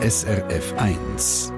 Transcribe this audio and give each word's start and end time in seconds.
SRF 0.00 0.72
1. 0.76 1.57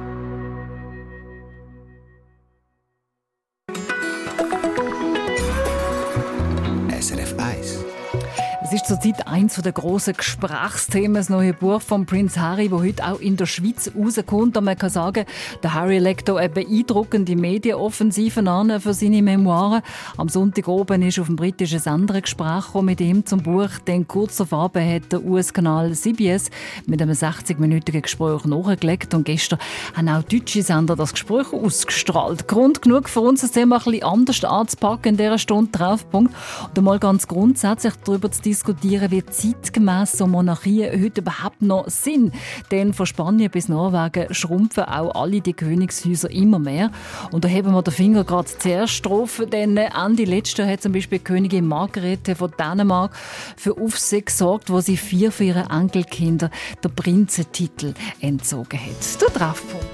zurzeit 8.91 9.29
eins 9.29 9.55
der 9.55 9.71
grossen 9.71 10.15
Gesprächsthemen, 10.17 11.15
das 11.15 11.29
neue 11.29 11.55
Buch 11.55 11.81
von 11.81 12.07
Prince 12.07 12.41
Harry, 12.41 12.69
das 12.69 12.81
heute 12.81 13.07
auch 13.07 13.21
in 13.21 13.37
der 13.37 13.47
Schweiz 13.47 13.89
rauskommt. 13.97 14.57
Und 14.57 14.65
man 14.65 14.77
kann 14.77 14.91
sagen, 14.91 15.27
der 15.63 15.75
Harry 15.75 16.01
legt 16.01 16.29
hier 16.29 16.39
eine 16.39 16.49
beeindruckende 16.49 17.37
Medienoffensive 17.37 18.41
an 18.51 18.81
für 18.81 18.93
seine 18.93 19.23
Memoiren. 19.23 19.83
Am 20.17 20.29
Sonntag 20.29 20.67
oben 20.67 21.03
ist 21.03 21.21
auf 21.21 21.29
dem 21.29 21.37
britischen 21.37 21.79
Sender 21.79 22.15
ein 22.15 22.23
Gespräch 22.23 22.75
mit 22.83 23.01
ihm 23.01 23.25
zum 23.25 23.45
Buch. 23.45 23.69
Dann 23.85 24.09
kurz 24.09 24.39
darauf 24.39 24.75
hat 24.75 25.13
der 25.13 25.25
US-Kanal 25.25 25.93
CBS 25.93 26.51
mit 26.87 27.01
einem 27.01 27.15
60-minütigen 27.15 28.03
Gespräch 28.03 28.45
nachgelegt. 28.45 29.15
Und 29.15 29.23
gestern 29.23 29.61
haben 29.95 30.09
auch 30.09 30.25
deutsche 30.25 30.65
Sender 30.65 30.97
das 30.97 31.13
Gespräch 31.13 31.53
ausgestrahlt. 31.53 32.49
Grund 32.49 32.83
genug 32.83 33.09
für 33.09 33.21
uns, 33.21 33.43
das 33.43 33.53
Thema 33.53 33.77
ein 33.77 33.85
bisschen 33.85 34.03
anders 34.03 34.43
anzupacken 34.43 35.11
in 35.11 35.17
dieser 35.17 35.39
Stunde 35.39 35.71
Treffpunkt. 35.71 36.35
Und 36.67 36.77
einmal 36.77 36.99
ganz 36.99 37.29
grundsätzlich 37.29 37.95
darüber 38.05 38.33
zu 38.33 38.43
diskutieren, 38.43 38.80
diskutieren, 38.81 39.11
wie 39.11 39.25
zeitgemäß 39.25 40.13
so 40.13 40.27
Monarchien 40.27 41.03
heute 41.03 41.21
überhaupt 41.21 41.63
noch 41.63 41.89
sind. 41.89 42.35
Denn 42.71 42.93
von 42.93 43.07
Spanien 43.07 43.51
bis 43.51 43.69
Norwegen 43.69 44.33
schrumpfen 44.35 44.85
auch 44.85 45.15
alle 45.15 45.41
die 45.41 45.53
Königshäuser 45.53 46.31
immer 46.31 46.59
mehr. 46.59 46.91
Und 47.31 47.45
da 47.45 47.49
heben 47.49 47.73
wir 47.73 47.83
den 47.83 47.93
Finger 47.93 48.25
gerade 48.25 48.49
zuerst 48.59 49.05
drauf, 49.05 49.43
denn 49.53 49.77
Ende 49.77 50.25
letzter 50.25 50.67
hat 50.67 50.83
zum 50.83 50.93
Beispiel 50.93 51.19
Königin 51.19 51.67
Margarete 51.67 52.35
von 52.35 52.53
Dänemark 52.59 53.15
für 53.57 53.77
Aufsehen 53.77 54.25
gesorgt, 54.25 54.71
wo 54.71 54.81
sie 54.81 54.97
vier 54.97 55.33
von 55.33 55.47
ihren 55.47 55.71
Enkelkindern 55.71 56.51
den 56.83 56.95
Prinzentitel 56.95 57.95
entzogen 58.21 58.81
hat. 58.81 59.21
Der 59.21 59.29
Treffpunkt. 59.29 59.87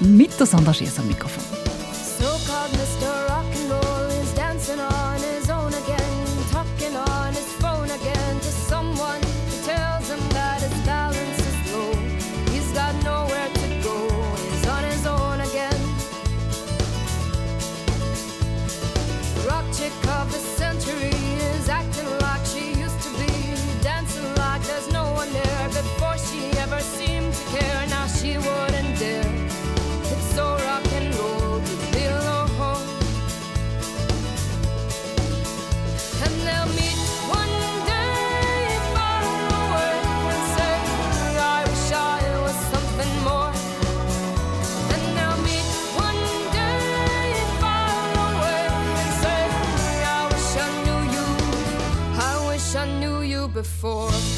Mit 0.00 0.38
der 0.38 0.46
Sandra 0.46 0.74
Schiess 0.74 0.98
am 0.98 1.06
Mikrofon. 1.06 1.42
Before. 53.84 54.33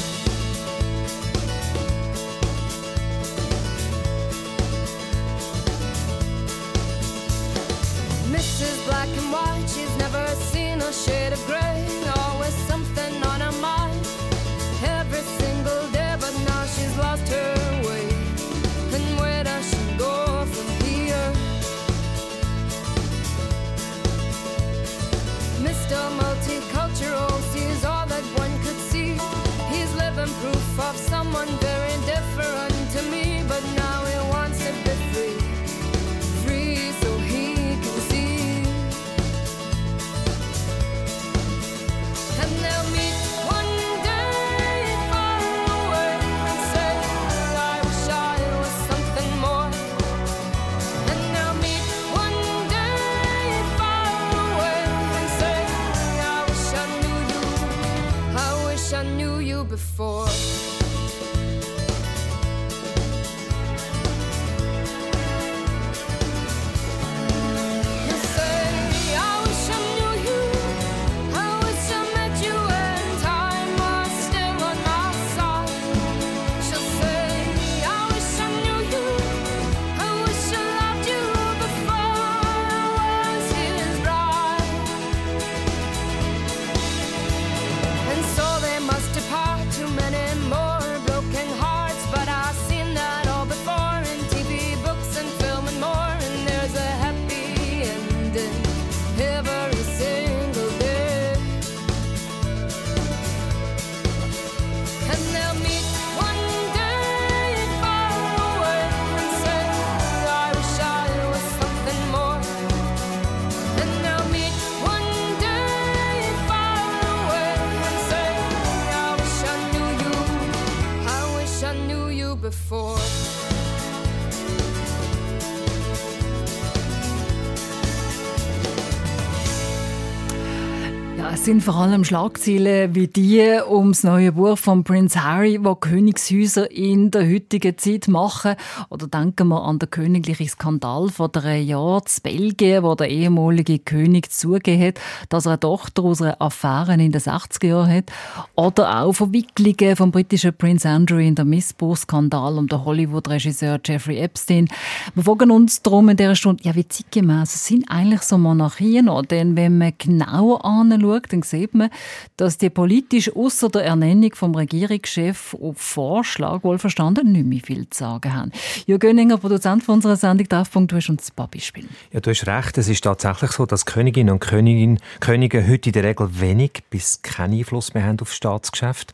Sind 131.47 131.63
vor 131.63 131.75
allem 131.75 132.03
Schlagzeilen 132.03 132.93
wie 132.93 133.07
die 133.07 133.41
ums 133.69 134.03
neue 134.03 134.33
Buch 134.33 134.57
von 134.57 134.83
Prince 134.83 135.23
Harry, 135.23 135.57
wo 135.63 135.75
Königshäuser 135.75 136.69
in 136.69 137.09
der 137.09 137.25
heutigen 137.25 137.77
Zeit 137.77 138.09
machen. 138.09 138.55
Oder 138.89 139.07
denken 139.07 139.47
wir 139.47 139.63
an 139.63 139.79
den 139.79 139.89
königlichen 139.89 140.49
Skandal 140.49 141.07
vor 141.07 141.29
drei 141.29 141.59
Jahren 141.59 142.01
in 142.03 142.23
Belgien, 142.23 142.83
wo 142.83 142.95
der 142.95 143.07
ehemalige 143.07 143.79
König 143.79 144.29
zugegeben 144.29 144.87
hat, 144.87 144.99
dass 145.29 145.45
er 145.45 145.51
eine 145.51 145.61
Tochter 145.61 146.03
aus 146.03 146.21
einer 146.21 146.35
Affäre 146.41 146.95
in 146.95 147.13
den 147.13 147.21
60er 147.21 147.65
Jahren 147.65 147.93
hat. 147.93 148.11
Oder 148.55 148.99
auch 148.99 149.13
Verwicklungen 149.13 149.95
vom 149.95 150.11
britischen 150.11 150.53
Prince 150.53 150.89
Andrew 150.89 151.17
in 151.17 151.35
der 151.35 151.45
Missbrauchsskandal 151.45 152.57
um 152.57 152.67
den 152.67 152.83
Hollywood-Regisseur 152.83 153.79
Jeffrey 153.85 154.17
Epstein. 154.17 154.67
Wir 155.15 155.23
fragen 155.23 155.51
uns 155.51 155.81
darum 155.81 156.09
in 156.09 156.17
dieser 156.17 156.35
Stunde, 156.35 156.61
ja, 156.65 156.75
wie 156.75 156.85
zeitgemäß 156.85 157.67
sind 157.67 157.89
eigentlich 157.89 158.23
so 158.23 158.37
Monarchien? 158.37 159.09
Denn 159.29 159.55
wenn 159.55 159.77
man 159.77 159.93
genauer 159.97 160.65
anschaut, 160.65 161.36
dann 161.37 161.43
sieht 161.43 161.73
man, 161.73 161.89
dass 162.37 162.57
die 162.57 162.69
politisch 162.69 163.35
außer 163.35 163.69
der 163.69 163.85
Ernennung 163.85 164.33
vom 164.33 164.55
Regierungschef 164.55 165.55
auf 165.55 165.77
Vorschlag 165.77 166.63
wohlverstanden 166.63 167.31
nicht 167.31 167.45
mehr 167.45 167.59
viel 167.59 167.89
zu 167.89 167.99
sagen 167.99 168.33
haben. 168.33 168.51
Jürgen 168.85 169.07
Gönninger, 169.07 169.37
Produzent 169.37 169.83
von 169.83 169.95
unserer 169.95 170.15
Sendung 170.15 170.49
«Treffpunkt», 170.49 170.91
du 170.91 170.95
hast 170.95 171.09
uns 171.09 171.29
ein 171.29 171.35
paar 171.35 171.47
Beispiele. 171.47 171.87
Ja, 172.11 172.19
du 172.19 172.29
hast 172.29 172.47
recht. 172.47 172.77
Es 172.77 172.89
ist 172.89 173.03
tatsächlich 173.03 173.51
so, 173.51 173.65
dass 173.65 173.85
Königinnen 173.85 174.33
und 174.33 174.39
Königin, 174.39 174.99
Könige 175.19 175.67
heute 175.67 175.89
in 175.89 175.93
der 175.93 176.03
Regel 176.03 176.39
wenig 176.39 176.83
bis 176.89 177.21
keinen 177.21 177.57
Einfluss 177.57 177.93
mehr 177.93 178.05
haben 178.05 178.19
auf 178.19 178.33
Staatsgeschäft, 178.33 179.13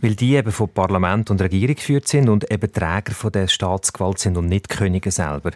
weil 0.00 0.14
die 0.14 0.34
eben 0.34 0.52
von 0.52 0.68
Parlament 0.68 1.30
und 1.30 1.40
Regierung 1.40 1.74
geführt 1.74 2.08
sind 2.08 2.28
und 2.28 2.50
eben 2.50 2.72
Träger 2.72 3.12
von 3.12 3.32
der 3.32 3.48
Staatsgewalt 3.48 4.18
sind 4.18 4.36
und 4.36 4.46
nicht 4.46 4.68
Könige 4.68 5.10
selber. 5.10 5.52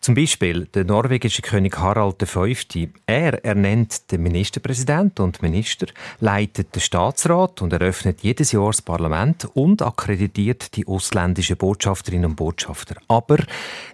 Zum 0.00 0.14
Beispiel 0.14 0.66
der 0.74 0.84
norwegische 0.84 1.42
König 1.42 1.78
Harald 1.78 2.26
V. 2.26 2.46
Er 3.06 3.44
ernennt 3.44 4.10
den 4.10 4.22
Ministerpräsident 4.22 5.20
und 5.20 5.42
Minister, 5.42 5.57
leitet 6.20 6.74
den 6.74 6.80
Staatsrat 6.80 7.62
und 7.62 7.72
eröffnet 7.72 8.20
jedes 8.22 8.52
Jahr 8.52 8.66
das 8.66 8.82
Parlament 8.82 9.48
und 9.54 9.82
akkreditiert 9.82 10.76
die 10.76 10.86
ausländischen 10.86 11.56
Botschafterinnen 11.56 12.30
und 12.30 12.36
Botschafter. 12.36 12.96
Aber 13.08 13.38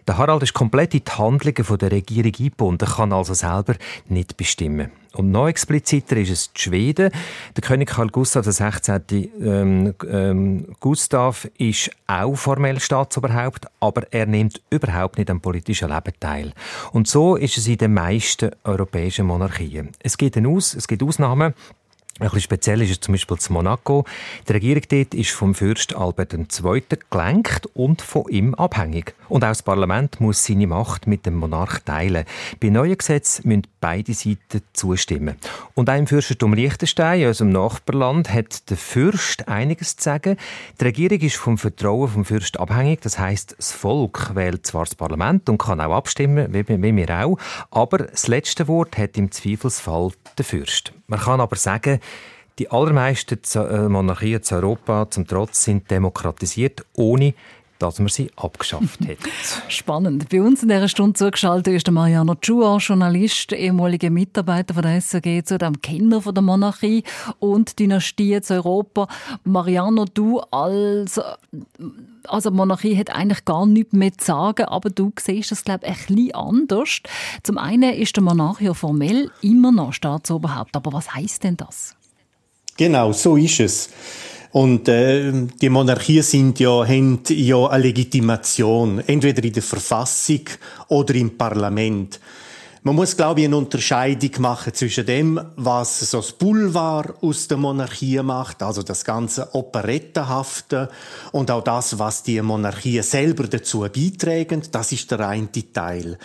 der 0.07 0.19
Harald 0.19 0.43
ist 0.43 0.55
komplett 0.55 0.95
in 0.95 1.05
die 1.05 1.13
Handlungen 1.13 1.79
der 1.79 1.91
Regierung 1.93 2.33
eingebunden, 2.39 2.89
kann 2.89 3.13
also 3.13 3.35
selber 3.35 3.75
nicht 4.09 4.37
bestimmen. 4.37 4.91
Und 5.15 5.31
noch 5.31 5.49
expliziter 5.49 6.17
ist 6.17 6.31
es 6.31 6.53
die 6.53 6.61
Schweden. 6.61 7.11
Der 7.57 7.63
König 7.63 7.91
Karl 7.91 8.09
Gustav 8.09 8.47
XVI. 8.47 9.31
Ähm, 9.41 9.95
ähm, 10.11 10.67
Gustav 10.81 11.49
ist 11.57 11.91
auch 12.07 12.35
formell 12.35 12.81
Staatsoberhaupt, 12.81 13.67
aber 13.81 14.13
er 14.13 14.27
nimmt 14.27 14.61
überhaupt 14.71 15.19
nicht 15.19 15.31
am 15.31 15.41
politischen 15.41 15.89
Leben 15.89 16.13
teil. 16.19 16.53
Und 16.93 17.07
so 17.07 17.37
ist 17.37 17.57
es 17.57 17.69
in 17.69 17.79
den 17.79 17.95
meisten 17.95 18.51
europäischen 18.65 19.27
Monarchien. 19.27 19.91
Es 20.01 20.19
gibt, 20.19 20.37
Aus, 20.45 20.75
es 20.75 20.89
gibt 20.89 21.03
Ausnahmen. 21.03 21.54
Ein 22.21 22.27
bisschen 22.27 22.43
speziell 22.43 22.81
ist 22.81 22.93
es 22.93 23.01
zum 23.01 23.13
Beispiel 23.13 23.39
zu 23.39 23.53
Monaco. 23.53 24.05
Die 24.49 24.53
Regierung 24.53 24.83
dort 24.89 25.15
ist 25.15 25.31
vom 25.33 25.53
Fürst 25.53 25.97
Albert 25.97 26.33
II. 26.33 26.83
gelenkt 27.11 27.67
und 27.75 28.03
von 28.03 28.29
ihm 28.29 28.55
abhängig. 28.55 29.15
Und 29.29 29.43
auch 29.43 29.49
das 29.49 29.65
Parlament 29.65 30.21
muss 30.21 30.45
seine 30.45 30.69
Macht 30.69 31.09
mit 31.09 31.27
dem 31.27 31.35
Monarch 31.35 31.81
teilen. 31.81 32.25
Bei 32.61 32.69
neuen 32.69 32.97
Gesetzen 32.97 33.49
müssen 33.49 33.67
beide 33.85 34.15
Seiten 34.15 34.63
zustimmen. 34.73 35.37
Und 35.75 35.91
auch 35.91 35.99
im 35.99 36.07
Fürstentum 36.07 36.55
Liechtenstein, 36.55 37.27
unserem 37.27 37.51
Nachbarland, 37.51 38.33
hat 38.33 38.71
der 38.71 38.79
Fürst 38.79 39.47
einiges 39.47 39.99
zu 39.99 40.05
sagen. 40.05 40.39
Die 40.81 40.85
Regierung 40.85 41.21
ist 41.21 41.37
vom 41.37 41.59
Vertrauen 41.59 42.09
vom 42.09 42.25
Fürst 42.25 42.59
abhängig. 42.59 43.03
Das 43.03 43.19
heißt, 43.19 43.57
das 43.59 43.73
Volk 43.73 44.35
wählt 44.35 44.67
zwar 44.67 44.87
das 44.87 44.95
Parlament 44.95 45.51
und 45.51 45.59
kann 45.59 45.83
auch 45.83 45.95
abstimmen, 45.95 46.55
wie, 46.55 46.67
wie 46.67 46.97
wir 46.97 47.11
auch, 47.11 47.37
aber 47.71 47.99
das 47.99 48.27
letzte 48.27 48.69
Wort 48.69 48.97
hat 48.97 49.19
im 49.19 49.31
Zweifelsfall 49.31 50.13
der 50.39 50.47
Fürst. 50.47 50.95
Man 51.07 51.21
kann 51.21 51.43
aber 51.43 51.57
sagen, 51.57 52.01
die 52.59 52.71
allermeisten 52.71 53.39
äh, 53.55 53.89
Monarchien 53.91 54.43
zu 54.43 54.55
Europa 54.55 55.11
zum 55.11 55.27
Trotz 55.27 55.63
sind 55.63 55.91
demokratisiert, 55.91 56.87
ohne 56.95 57.35
dass 57.79 57.99
man 57.99 58.09
sie 58.09 58.31
abgeschafft 58.37 59.01
hat. 59.01 59.19
Spannend. 59.69 60.29
Bei 60.29 60.43
uns 60.43 60.63
in 60.63 60.69
dieser 60.69 60.89
Stunde 60.89 61.15
zugeschaltet 61.15 61.75
ist 61.75 61.87
der 61.87 61.95
Mariano 61.95 62.35
Chua, 62.37 62.79
Journalist, 62.79 63.53
ehemaliger 63.53 64.11
Mitarbeiter 64.11 64.75
von 64.75 64.83
der 64.83 65.01
SRG, 65.01 65.43
zu 65.45 65.59
dem 65.59 65.81
Kenner 65.81 66.23
von 66.23 66.35
der 66.35 66.43
Monarchie 66.43 67.05
und 67.39 67.79
Dynastie 67.79 68.41
zu 68.41 68.55
Europa. 68.55 69.09
Mariano, 69.45 70.05
du 70.05 70.41
als 70.41 71.21
also 72.29 72.51
die 72.51 72.57
Monarchie 72.57 72.97
hat 72.97 73.11
eigentlich 73.11 73.45
gar 73.45 73.67
nichts 73.67 73.93
mehr 73.93 74.13
zu 74.17 74.25
sagen, 74.25 74.65
aber 74.67 74.91
du 74.91 75.13
siehst 75.19 75.51
das, 75.51 75.65
glaube 75.65 75.87
ich, 75.87 76.09
ein 76.09 76.15
bisschen 76.15 76.35
anders. 76.35 77.01
Zum 77.43 77.59
einen 77.59 77.95
ist 77.95 78.17
der 78.17 78.23
Monarch 78.23 78.61
ja 78.61 78.75
formell 78.75 79.31
immer 79.43 79.73
noch 79.73 79.93
Staatsoberhaupt, 79.93 80.75
aber 80.77 80.93
was 80.93 81.15
heißt 81.15 81.45
denn 81.45 81.57
das? 81.57 81.95
Genau, 82.77 83.13
so 83.13 83.37
ist 83.37 83.61
es. 83.61 83.91
Und 84.55 84.87
äh, 84.87 85.33
die 85.61 85.69
Monarchien 85.69 86.23
sind 86.23 86.61
ja, 86.61 86.87
haben 86.87 87.19
ja 87.29 87.67
eine 87.67 87.83
Legitimation, 87.83 89.01
entweder 89.01 89.43
in 89.43 89.53
der 89.53 89.65
Verfassung 89.65 90.43
oder 90.87 91.13
im 91.17 91.37
Parlament. 91.37 92.21
Man 92.85 92.95
muss, 92.95 93.17
glaube 93.17 93.41
ich, 93.41 93.47
eine 93.47 93.57
Unterscheidung 93.57 94.31
machen 94.39 94.73
zwischen 94.73 95.07
dem, 95.07 95.41
was 95.57 95.99
so 96.09 96.19
das 96.19 96.31
Boulevard 96.31 97.21
aus 97.21 97.49
der 97.49 97.57
Monarchie 97.57 98.23
macht, 98.23 98.63
also 98.63 98.85
das 98.85 99.05
ganze 99.05 99.53
Operettenhafte, 99.57 100.89
und 101.33 101.51
auch 101.51 101.65
das, 101.65 101.99
was 101.99 102.23
die 102.23 102.41
Monarchie 102.41 103.03
selber 103.03 103.49
dazu 103.49 103.81
beitragen. 103.81 104.63
Das 104.71 104.93
ist 104.93 105.11
der 105.11 105.31
eine 105.31 105.49
Teil. 105.73 106.17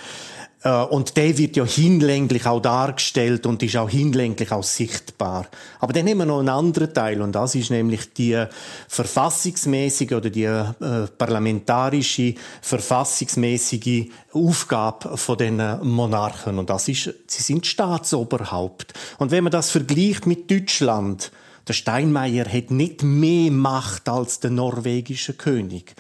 Äh, 0.64 0.84
und 0.84 1.16
der 1.16 1.38
wird 1.38 1.56
ja 1.56 1.66
hinlänglich 1.66 2.46
auch 2.46 2.62
dargestellt 2.62 3.46
und 3.46 3.64
ist 3.64 3.78
auch 3.78 3.90
hinlänglich 3.90 4.52
auch 4.52 4.64
sichtbar. 4.64 5.48
Aber 5.80 5.94
dann 5.94 6.08
haben 6.08 6.18
wir 6.18 6.26
noch 6.26 6.40
einen 6.40 6.50
anderen 6.50 6.94
Teil 6.94 7.22
und 7.22 7.34
das 7.34 7.56
ist 7.56 7.70
nämlich 7.70 8.14
die 8.14 8.46
verfassungsmäßige 8.88 10.12
oder 10.14 10.30
die 10.30 10.44
äh, 10.44 10.74
parlamentarische 11.18 12.36
verfassungsmäßige 12.62 14.10
Aufgabe 14.34 15.18
von 15.18 15.38
den 15.38 15.62
Monarchen 15.84 16.60
und 16.60 16.70
das 16.70 16.88
ist, 16.88 17.14
sie 17.28 17.44
sind 17.44 17.66
Staatsoberhaupt. 17.66 18.94
Und 19.18 19.32
wenn 19.32 19.44
man 19.44 19.52
das 19.52 19.72
vergleicht 19.72 20.28
mit 20.28 20.52
Deutschland, 20.52 21.32
der 21.68 21.74
Steinmeier 21.74 22.46
hat 22.52 22.72
nicht 22.72 23.04
mehr 23.04 23.52
Macht 23.52 24.10
als 24.10 24.40
der 24.40 24.50
norwegische 24.50 25.34
König. 25.34 25.96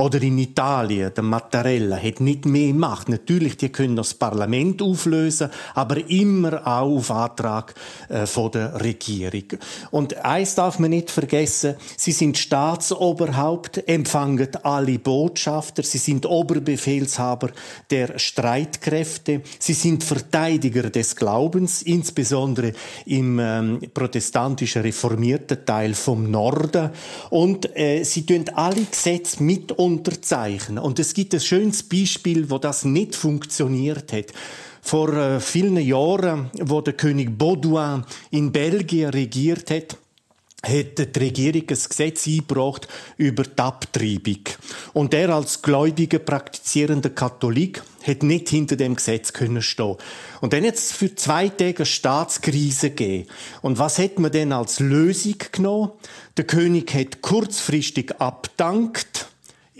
Oder 0.00 0.22
in 0.22 0.38
Italien, 0.38 1.12
der 1.14 1.22
Mattarella 1.22 1.98
hat 1.98 2.20
nicht 2.20 2.46
mehr 2.46 2.72
Macht. 2.72 3.10
Natürlich, 3.10 3.58
die 3.58 3.68
können 3.68 3.96
das 3.96 4.14
Parlament 4.14 4.80
auflösen, 4.80 5.50
aber 5.74 6.08
immer 6.08 6.66
auch 6.66 6.96
auf 6.96 7.10
Antrag 7.10 7.74
äh, 8.08 8.24
der 8.50 8.80
Regierung. 8.80 9.60
Und 9.90 10.16
eins 10.24 10.54
darf 10.54 10.78
man 10.78 10.88
nicht 10.88 11.10
vergessen, 11.10 11.74
sie 11.98 12.12
sind 12.12 12.38
Staatsoberhaupt, 12.38 13.86
empfangen 13.86 14.48
alle 14.62 14.98
Botschafter, 14.98 15.82
sie 15.82 15.98
sind 15.98 16.24
Oberbefehlshaber 16.24 17.50
der 17.90 18.18
Streitkräfte, 18.18 19.42
sie 19.58 19.74
sind 19.74 20.02
Verteidiger 20.02 20.88
des 20.88 21.14
Glaubens, 21.14 21.82
insbesondere 21.82 22.72
im 23.04 23.38
ähm, 23.38 23.80
protestantischen 23.92 24.80
reformierten 24.80 25.66
Teil 25.66 25.92
vom 25.92 26.30
Norden. 26.30 26.88
Und 27.28 27.76
äh, 27.76 28.02
sie 28.04 28.24
tun 28.24 28.46
alle 28.54 28.84
Gesetze 28.90 29.42
mit 29.42 29.72
unterzeichnen. 29.98 30.78
Und 30.78 30.98
es 30.98 31.14
gibt 31.14 31.34
ein 31.34 31.40
schönes 31.40 31.82
Beispiel, 31.82 32.50
wo 32.50 32.58
das 32.58 32.84
nicht 32.84 33.14
funktioniert 33.14 34.12
hat. 34.12 34.26
Vor 34.82 35.12
äh, 35.14 35.40
vielen 35.40 35.76
Jahren, 35.76 36.50
wo 36.58 36.80
der 36.80 36.94
König 36.94 37.36
Baudouin 37.36 38.04
in 38.30 38.50
Belgien 38.52 39.10
regiert 39.10 39.70
hat, 39.70 39.96
hat 40.62 40.98
die 40.98 41.18
Regierung 41.18 41.62
ein 41.62 41.66
Gesetz 41.66 42.26
eingebracht 42.26 42.86
über 43.16 43.44
die 43.44 43.58
Abtreibung. 43.58 44.40
Und 44.92 45.14
er 45.14 45.30
als 45.30 45.62
gläubiger, 45.62 46.18
praktizierender 46.18 47.10
Katholik 47.10 47.82
hat 48.06 48.22
nicht 48.22 48.50
hinter 48.50 48.76
dem 48.76 48.96
Gesetz 48.96 49.32
stehen. 49.60 49.96
Und 50.40 50.52
dann 50.52 50.64
jetzt 50.64 50.92
für 50.92 51.14
zwei 51.14 51.48
Tage 51.48 51.78
eine 51.78 51.86
Staatskrise 51.86 52.90
gegeben. 52.90 53.28
Und 53.62 53.78
was 53.78 53.98
hat 53.98 54.18
man 54.18 54.32
denn 54.32 54.52
als 54.52 54.80
Lösung 54.80 55.36
genommen? 55.52 55.92
Der 56.36 56.44
König 56.46 56.94
hat 56.94 57.22
kurzfristig 57.22 58.20
abdankt 58.20 59.29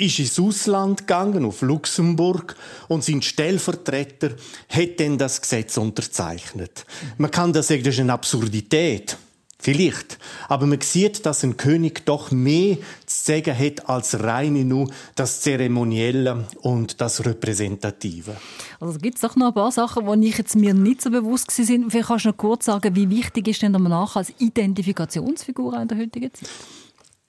ist 0.00 0.18
ins 0.18 0.40
Ausland 0.40 1.00
gegangen, 1.00 1.44
auf 1.44 1.62
Luxemburg, 1.62 2.56
und 2.88 3.04
sein 3.04 3.22
Stellvertreter 3.22 4.30
hat 4.68 4.98
dann 4.98 5.18
das 5.18 5.40
Gesetz 5.40 5.76
unterzeichnet. 5.76 6.84
Man 7.18 7.30
kann 7.30 7.52
das 7.52 7.68
sagen, 7.68 7.82
das 7.82 7.94
ist 7.94 8.00
eine 8.00 8.12
Absurdität. 8.12 9.16
Vielleicht. 9.62 10.18
Aber 10.48 10.64
man 10.64 10.80
sieht, 10.80 11.26
dass 11.26 11.44
ein 11.44 11.58
König 11.58 12.06
doch 12.06 12.30
mehr 12.30 12.76
zu 13.04 13.24
sagen 13.32 13.56
hat 13.56 13.90
als 13.90 14.18
reine 14.22 14.64
nur 14.64 14.90
das 15.16 15.42
Zeremonielle 15.42 16.46
und 16.62 17.00
das 17.02 17.26
Repräsentative. 17.26 18.36
Also 18.80 18.98
gibt 18.98 19.16
es 19.16 19.20
doch 19.20 19.36
noch 19.36 19.48
ein 19.48 19.54
paar 19.54 19.70
Sachen, 19.70 20.22
die 20.22 20.28
ich 20.28 20.38
jetzt 20.38 20.56
mir 20.56 20.72
nicht 20.72 21.02
so 21.02 21.10
bewusst 21.10 21.50
sind. 21.50 21.90
Vielleicht 21.90 22.08
kannst 22.08 22.24
du 22.24 22.30
noch 22.30 22.36
kurz 22.38 22.64
sagen, 22.64 22.96
wie 22.96 23.10
wichtig 23.10 23.48
ist 23.48 23.60
denn 23.60 23.72
der 23.72 23.82
Monarch 23.82 24.16
als 24.16 24.32
Identifikationsfigur 24.38 25.78
in 25.78 25.88
der 25.88 25.98
heutigen 25.98 26.32
Zeit? 26.32 26.48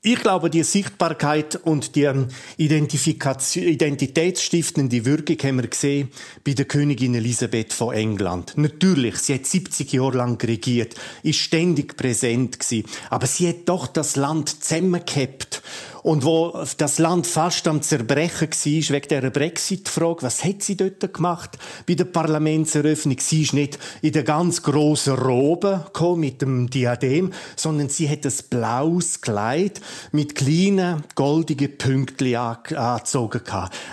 Ich 0.03 0.20
glaube, 0.20 0.50
die 0.50 0.63
Sichtbarkeit 0.63 1.58
und 1.58 1.96
die 1.96 2.05
ähm, 2.05 2.29
Identifikation, 2.58 3.65
identitätsstiftende 3.65 5.05
Wirkung 5.05 5.38
haben 5.43 5.62
wir 5.62 5.67
gesehen 5.67 6.10
bei 6.43 6.53
der 6.53 6.65
Königin 6.65 7.13
Elisabeth 7.13 7.72
von 7.72 7.93
England. 7.93 8.53
Natürlich, 8.55 9.17
sie 9.17 9.36
hat 9.36 9.46
70 9.46 9.93
Jahre 9.93 10.17
lang 10.17 10.43
regiert, 10.43 10.96
ist 11.22 11.38
ständig 11.38 11.98
präsent 11.98 12.60
gewesen, 12.60 12.86
aber 13.12 13.27
sie 13.27 13.50
hat 13.50 13.70
doch 13.70 13.86
das 13.86 14.15
Land 14.15 14.63
zusammengehabt 14.63 15.62
und 16.03 16.25
wo 16.25 16.63
das 16.77 17.00
Land 17.00 17.27
fast 17.27 17.67
am 17.67 17.81
Zerbrechen 17.81 18.50
war, 18.50 18.96
wegen 18.96 19.08
dieser 19.08 19.29
Brexit-Frage, 19.29 20.24
was 20.24 20.43
hat 20.43 20.63
sie 20.63 20.75
dort 20.75 21.13
gemacht 21.13 21.58
bei 21.88 21.96
der 21.96 22.05
Parlamentseröffnung? 22.05 23.17
Sie 23.20 23.43
ist 23.43 23.53
nicht 23.53 23.79
in 24.01 24.13
der 24.13 24.24
ganz 24.24 24.63
grossen 24.63 25.15
Robe 25.15 25.81
gekommen, 25.86 26.22
mit 26.22 26.41
dem 26.41 26.70
Diadem, 26.70 27.31
sondern 27.55 27.89
sie 27.89 28.10
hat 28.10 28.25
ein 28.25 28.34
blaues 28.50 29.22
Kleid 29.22 29.81
mit 30.12 30.36
kleinen, 30.36 31.03
goldigen 31.15 31.77
Pünktchen 31.77 32.36
angezogen 32.36 33.41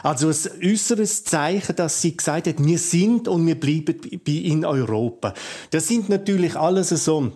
Also 0.02 0.28
ein 0.28 0.62
äußeres 0.64 1.24
Zeichen, 1.24 1.76
dass 1.76 2.02
sie 2.02 2.16
gesagt 2.16 2.46
hat, 2.46 2.64
wir 2.64 2.78
sind 2.78 3.28
und 3.28 3.46
wir 3.46 3.58
bleiben 3.58 4.00
in 4.26 4.64
Europa. 4.64 5.34
Das 5.70 5.88
sind 5.88 6.08
natürlich 6.08 6.56
alles 6.56 6.88
so 6.88 7.32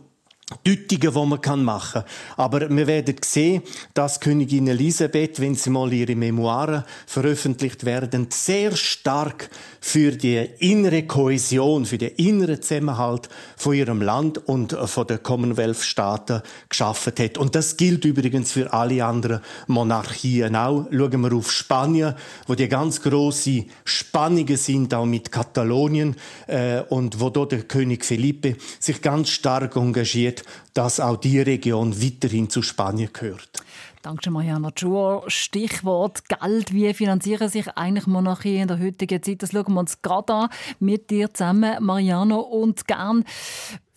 Deutungen, 0.64 1.12
die 1.14 1.49
man 1.50 1.64
machen 1.64 2.02
kann. 2.02 2.11
Aber 2.37 2.68
wir 2.68 2.87
werden 2.87 3.16
sehen, 3.25 3.62
dass 3.94 4.21
Königin 4.21 4.68
Elisabeth, 4.68 5.40
wenn 5.40 5.54
sie 5.54 5.71
mal 5.71 5.92
ihre 5.92 6.14
Memoiren 6.14 6.85
veröffentlicht 7.06 7.85
werden, 7.85 8.28
sehr 8.30 8.76
stark 8.76 9.50
für 9.80 10.12
die 10.12 10.49
innere 10.59 11.02
Kohäsion, 11.04 11.87
für 11.87 11.99
den 11.99 12.12
inneren 12.16 12.62
Zusammenhalt 12.62 13.28
von 13.56 13.75
ihrem 13.75 14.00
Land 14.00 14.47
und 14.47 14.73
von 14.73 15.06
den 15.06 15.23
Commonwealth-Staaten 15.23 16.42
geschaffen 16.68 17.12
hat. 17.18 17.38
Und 17.38 17.54
das 17.54 17.76
gilt 17.76 18.04
übrigens 18.04 18.52
für 18.52 18.73
alle 18.73 19.04
anderen 19.04 19.40
Monarchien 19.66 20.54
auch. 20.54 20.87
Schauen 20.90 21.21
wir 21.23 21.32
auf 21.32 21.50
Spanien, 21.50 22.14
wo 22.47 22.54
die 22.54 22.68
ganz 22.68 23.02
große 23.02 23.64
Spannungen 23.85 24.56
sind, 24.56 24.94
auch 24.94 25.04
mit 25.04 25.32
Katalonien, 25.32 26.16
äh, 26.47 26.82
und 26.88 27.21
wo 27.21 27.30
dort 27.30 27.52
der 27.52 27.62
König 27.62 28.04
Felipe 28.04 28.56
sich 28.78 29.00
ganz 29.02 29.30
stark 29.30 29.76
engagiert, 29.76 30.41
dass 30.75 31.00
auch 31.00 31.16
die 31.16 31.40
Region 31.40 32.02
weiterhin 32.02 32.50
zu 32.50 32.62
Spanien 32.62 33.11
gehört. 33.12 33.62
Danke, 34.02 34.32
Mariana 34.32 34.72
Schur. 34.75 35.22
Stichwort 35.28 36.28
Geld. 36.28 36.72
Wie 36.72 36.92
finanzieren 36.92 37.49
sich 37.49 37.68
eigentlich 37.76 38.08
Monarchien 38.08 38.62
in 38.62 38.68
der 38.68 38.80
heutigen 38.80 39.22
Zeit? 39.22 39.44
Das 39.44 39.52
schauen 39.52 39.72
wir 39.72 39.78
uns 39.78 40.02
gerade 40.02 40.34
an 40.34 40.49
mit 40.80 41.08
dir 41.11 41.32
zusammen, 41.32 41.76
Mariano. 41.84 42.40
Und 42.40 42.88
gern 42.88 43.25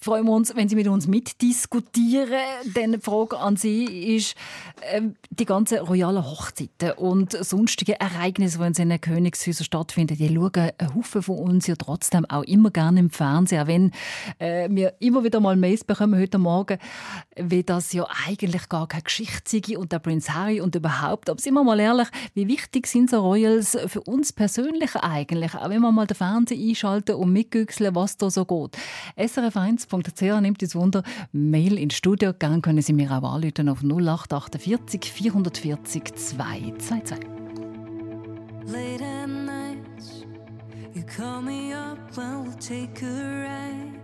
freuen 0.05 0.25
wir 0.25 0.33
uns, 0.33 0.55
wenn 0.55 0.69
Sie 0.69 0.75
mit 0.75 0.87
uns 0.87 1.07
mitdiskutieren. 1.07 2.39
Denn 2.75 2.91
die 2.91 2.99
Frage 2.99 3.39
an 3.39 3.57
Sie 3.57 4.15
ist, 4.15 4.35
äh, 4.81 5.01
die 5.31 5.45
ganzen 5.45 5.79
royalen 5.79 6.23
Hochzeiten 6.23 6.91
und 6.91 7.31
sonstige 7.43 7.99
Ereignisse, 7.99 8.59
die 8.59 8.81
in 8.83 8.89
den 8.89 9.01
Königshäusern 9.01 9.65
stattfinden, 9.65 10.15
die 10.15 10.33
schauen 10.33 10.51
ein 10.77 10.95
Haufen 10.95 11.23
von 11.23 11.39
uns 11.39 11.65
ja 11.65 11.75
trotzdem 11.75 12.23
auch 12.25 12.43
immer 12.43 12.69
gerne 12.69 12.99
im 12.99 13.09
Fernsehen, 13.09 13.63
auch 13.63 13.67
wenn 13.67 13.91
äh, 14.37 14.69
wir 14.69 14.93
immer 14.99 15.23
wieder 15.23 15.39
mal 15.39 15.55
Mails 15.55 15.83
bekommen 15.83 16.19
heute 16.19 16.37
Morgen, 16.37 16.77
wie 17.35 17.63
das 17.63 17.91
ja 17.91 18.05
eigentlich 18.27 18.69
gar 18.69 18.87
keine 18.87 19.01
Geschichte 19.01 19.59
sei 19.59 19.75
und 19.75 19.91
der 19.91 19.99
Prinz 19.99 20.29
Harry 20.29 20.61
und 20.61 20.75
überhaupt. 20.75 21.31
Aber 21.31 21.41
sind 21.41 21.55
wir 21.55 21.63
mal 21.63 21.79
ehrlich, 21.79 22.09
wie 22.35 22.47
wichtig 22.47 22.85
sind 22.85 23.09
so 23.09 23.21
Royals 23.21 23.75
für 23.87 24.01
uns 24.01 24.31
persönlich 24.33 24.95
eigentlich? 24.97 25.55
Auch 25.55 25.69
wenn 25.69 25.81
wir 25.81 25.91
mal 25.91 26.05
den 26.05 26.15
Fernseher 26.15 26.59
einschalten 26.59 27.15
und 27.15 27.33
mitgüchseln, 27.33 27.95
was 27.95 28.17
da 28.17 28.29
so 28.29 28.45
geht. 28.45 28.77
SRF 29.17 29.57
1 29.57 29.94
www.ch 30.03 30.41
nimmt 30.41 30.61
uns 30.61 30.75
Wunder. 30.75 31.03
Mail 31.31 31.77
ins 31.77 31.95
Studio. 31.95 32.33
Gerne 32.33 32.61
können 32.61 32.81
Sie 32.81 32.93
mir 32.93 33.11
auch 33.11 33.23
anrufen 33.23 33.69
auf 33.69 33.83
0848 33.83 35.11
440 35.11 36.13
222. 36.13 37.17
Late 38.67 39.03
at 39.03 39.29
nights, 39.29 40.25
you 40.93 41.03
call 41.03 41.41
me 41.41 41.73
up 41.73 41.99
and 42.17 42.45
we'll 42.45 42.57
take 42.57 43.03
a 43.03 43.43
ride. 43.43 44.01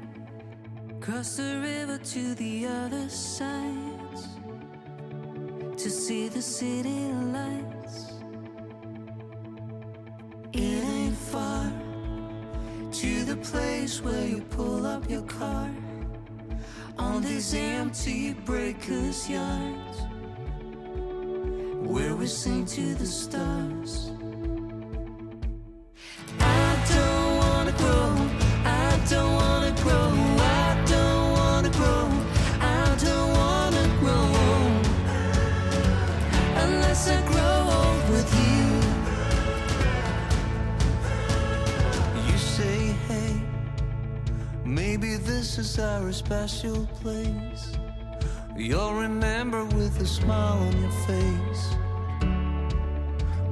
Cross 1.01 1.37
the 1.37 1.59
river 1.59 1.97
to 1.97 2.35
the 2.35 2.67
other 2.67 3.09
side 3.09 3.81
to 5.77 5.89
see 5.89 6.29
the 6.29 6.41
city 6.41 7.11
lights. 7.33 8.21
It 10.53 10.83
ain't 10.83 11.17
far 11.17 11.71
to 12.91 13.23
the 13.23 13.37
place 13.37 13.99
where 14.03 14.27
you 14.27 14.41
pull 14.41 14.85
up 14.85 15.09
your 15.09 15.23
car 15.23 15.71
on 16.97 17.21
these 17.21 17.53
empty 17.53 18.33
breakers' 18.33 19.29
yards 19.29 20.01
where 21.87 22.15
we 22.15 22.27
sing 22.27 22.65
to 22.65 22.95
the 22.95 23.05
stars. 23.05 24.11
This 45.41 45.57
is 45.57 45.79
our 45.79 46.11
special 46.11 46.85
place. 47.01 47.71
You'll 48.55 48.93
remember 48.93 49.65
with 49.65 49.99
a 49.99 50.05
smile 50.05 50.59
on 50.67 50.73
your 50.79 50.95
face 51.09 51.63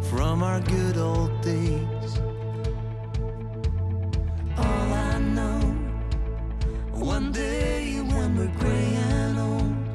from 0.07 0.43
our 0.43 0.61
good 0.61 0.97
old 0.97 1.41
days. 1.41 2.11
All 4.55 4.89
I 5.09 5.17
know, 5.17 5.61
one 6.93 7.31
day 7.31 7.95
when 8.01 8.37
we're 8.37 8.55
gray 8.59 8.91
and 9.15 9.39
old, 9.39 9.87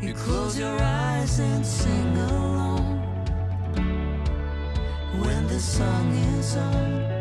you 0.00 0.14
close 0.14 0.56
your 0.56 0.78
eyes 0.80 1.40
and 1.40 1.66
sing 1.66 2.16
along 2.18 3.00
when 5.24 5.48
the 5.48 5.58
song 5.58 6.12
is 6.38 6.56
on. 6.56 7.19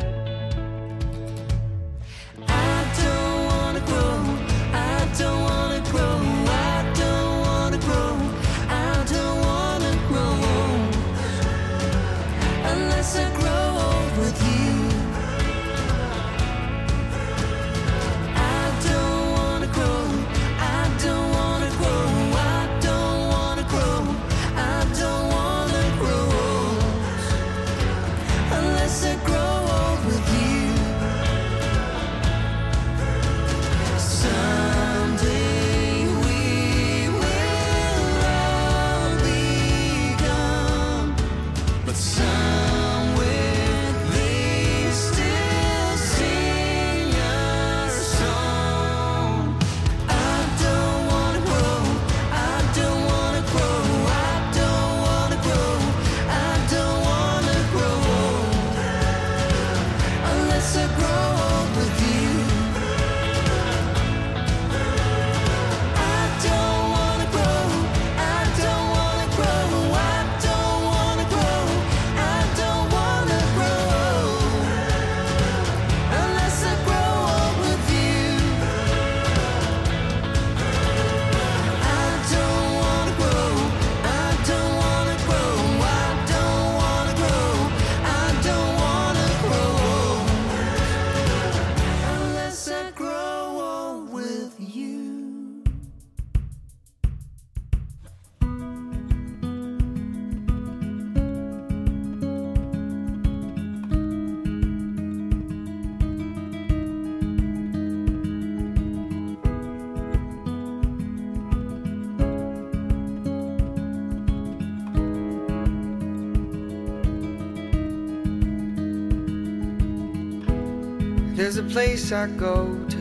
There's 121.39 121.55
a 121.55 121.63
place 121.63 122.11
I 122.11 122.27
go 122.27 122.65
to 122.89 122.97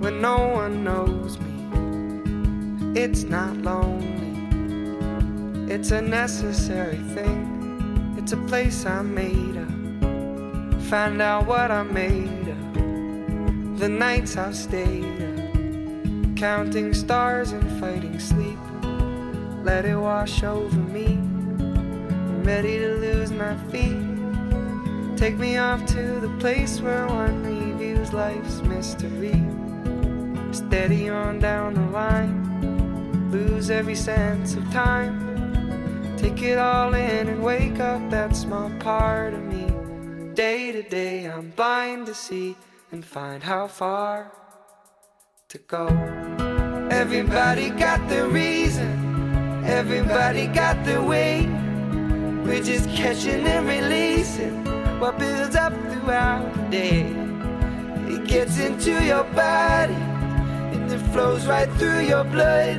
when 0.00 0.20
no 0.20 0.48
one 0.48 0.82
knows 0.82 1.38
me. 1.38 3.00
It's 3.00 3.22
not 3.22 3.56
lonely, 3.58 4.34
it's 5.72 5.92
a 5.92 6.02
necessary 6.02 6.96
thing. 7.14 8.16
It's 8.18 8.32
a 8.32 8.36
place 8.48 8.84
I 8.84 9.02
made 9.02 9.56
up. 9.56 10.82
Find 10.90 11.22
out 11.22 11.46
what 11.46 11.70
I 11.70 11.84
made 11.84 12.48
of, 12.48 13.78
the 13.78 13.88
nights 13.88 14.36
I've 14.36 14.56
stayed 14.56 15.04
up. 15.22 16.34
counting 16.36 16.92
stars 16.92 17.52
and 17.52 17.80
fighting 17.80 18.18
sleep. 18.18 18.58
Let 19.62 19.84
it 19.84 19.96
wash 19.96 20.42
over 20.42 20.76
me. 20.76 21.06
I'm 21.06 22.42
ready 22.42 22.76
to 22.80 22.96
lose 22.96 23.30
my 23.30 23.56
feet. 23.70 24.03
Take 25.24 25.38
me 25.38 25.56
off 25.56 25.86
to 25.86 26.20
the 26.20 26.28
place 26.38 26.82
where 26.82 27.06
one 27.06 27.44
reviews 27.44 28.12
life's 28.12 28.60
mystery. 28.60 29.42
Steady 30.52 31.08
on 31.08 31.38
down 31.38 31.72
the 31.72 31.86
line, 31.90 33.30
lose 33.30 33.70
every 33.70 33.94
sense 33.94 34.54
of 34.54 34.70
time. 34.70 35.14
Take 36.18 36.42
it 36.42 36.58
all 36.58 36.92
in 36.92 37.28
and 37.30 37.42
wake 37.42 37.80
up 37.80 38.10
that 38.10 38.36
small 38.36 38.68
part 38.80 39.32
of 39.32 39.42
me. 39.44 39.64
Day 40.34 40.72
to 40.72 40.82
day, 40.82 41.24
I'm 41.24 41.48
blind 41.52 42.04
to 42.08 42.14
see 42.14 42.54
and 42.92 43.02
find 43.02 43.42
how 43.42 43.66
far 43.66 44.30
to 45.48 45.56
go. 45.56 45.86
Everybody 46.90 47.70
got 47.70 48.06
the 48.10 48.28
reason, 48.28 49.64
everybody 49.64 50.48
got 50.48 50.84
the 50.84 51.02
way. 51.02 51.46
We're 52.44 52.62
just 52.62 52.90
catching 52.90 53.46
and 53.46 53.66
releasing 53.66 54.73
what 55.04 55.18
builds 55.18 55.54
up 55.54 55.74
throughout 55.90 56.54
the 56.54 56.62
day. 56.70 57.00
It 58.08 58.26
gets 58.26 58.58
into 58.58 59.04
your 59.04 59.24
body 59.34 59.92
and 60.72 60.90
it 60.90 61.02
flows 61.12 61.46
right 61.46 61.70
through 61.72 62.04
your 62.12 62.24
blood. 62.24 62.78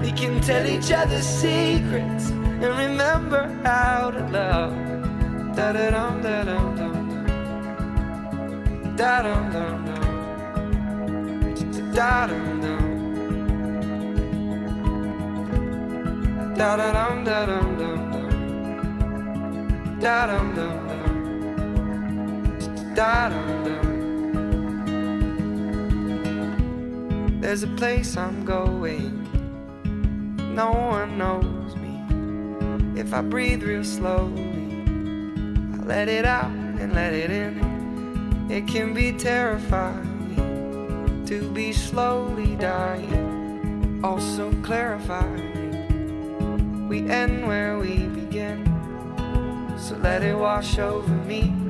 We 0.00 0.10
can 0.12 0.40
tell 0.40 0.66
each 0.66 0.90
other 0.90 1.20
secrets 1.20 2.30
and 2.62 2.72
remember 2.86 3.42
how 3.62 4.10
to 4.10 4.22
love. 4.38 4.72
Da 5.54 5.72
da 5.72 5.90
dum 5.90 6.22
da 6.22 6.44
dum 6.48 6.76
dum. 6.78 6.96
Da 8.96 9.22
dum 9.24 9.52
dum 9.54 9.84
dum. 9.88 10.04
Da 11.92 12.26
dum 12.26 12.60
dum. 12.62 12.84
Da 16.58 16.70
da 16.80 16.88
dum 16.96 17.16
da 17.28 17.38
dum 17.50 17.68
dum 17.80 18.00
dum. 18.12 18.28
Da 20.00 20.26
dum 20.26 20.54
dum. 20.54 20.99
There's 27.40 27.62
a 27.62 27.68
place 27.76 28.16
I'm 28.16 28.44
going. 28.44 29.28
No 30.54 30.72
one 30.72 31.16
knows 31.16 31.76
me. 31.76 33.00
If 33.00 33.14
I 33.14 33.22
breathe 33.22 33.62
real 33.62 33.84
slowly, 33.84 34.82
I 35.74 35.76
let 35.84 36.08
it 36.08 36.24
out 36.24 36.50
and 36.50 36.92
let 36.92 37.12
it 37.12 37.30
in. 37.30 38.48
It 38.50 38.66
can 38.66 38.92
be 38.92 39.12
terrifying 39.12 41.24
to 41.26 41.48
be 41.52 41.72
slowly 41.72 42.56
dying, 42.56 44.00
also 44.02 44.52
clarifying. 44.62 46.88
We 46.88 47.08
end 47.08 47.46
where 47.46 47.78
we 47.78 48.08
begin, 48.08 48.66
so 49.78 49.96
let 49.96 50.22
it 50.22 50.36
wash 50.36 50.78
over 50.78 51.08
me. 51.08 51.69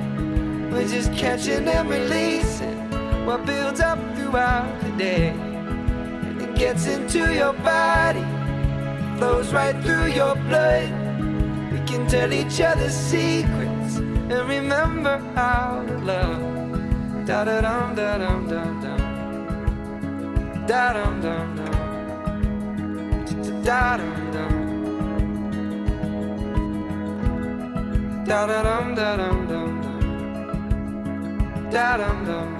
We're 0.71 0.87
just 0.87 1.13
catching 1.13 1.67
and 1.67 1.89
releasing 1.89 2.89
what 3.25 3.45
builds 3.45 3.81
up 3.81 3.99
throughout 4.15 4.79
the 4.81 4.89
day. 4.91 5.27
And 5.27 6.41
it 6.41 6.55
gets 6.55 6.87
into 6.87 7.33
your 7.33 7.51
body, 7.51 8.23
flows 9.17 9.51
right 9.51 9.75
through 9.83 10.13
your 10.13 10.35
blood. 10.35 10.89
We 11.73 11.79
can 11.85 12.07
tell 12.07 12.31
each 12.31 12.61
other 12.61 12.89
secrets 12.89 13.97
and 13.97 14.47
remember 14.47 15.17
how 15.35 15.83
to 15.85 15.97
love. 15.97 16.39
Da 17.27 17.43
da 17.43 17.59
dum 17.61 17.93
da 17.95 18.17
dum 18.17 18.47
dum 18.47 18.81
dum. 18.81 19.01
Da 20.67 20.93
dum 20.93 21.21
dum 21.21 21.55
dum. 21.57 21.75
Da 23.63 23.97
dum 23.97 24.31
dum. 24.31 24.53
Da 28.25 28.45
da 28.47 28.63
dum 28.63 28.95
da 28.95 29.17
dum 29.17 29.47
dum 29.47 29.81
dum. 29.81 29.90
Da 31.71 31.95
dum 31.95 32.25
dum. 32.25 32.57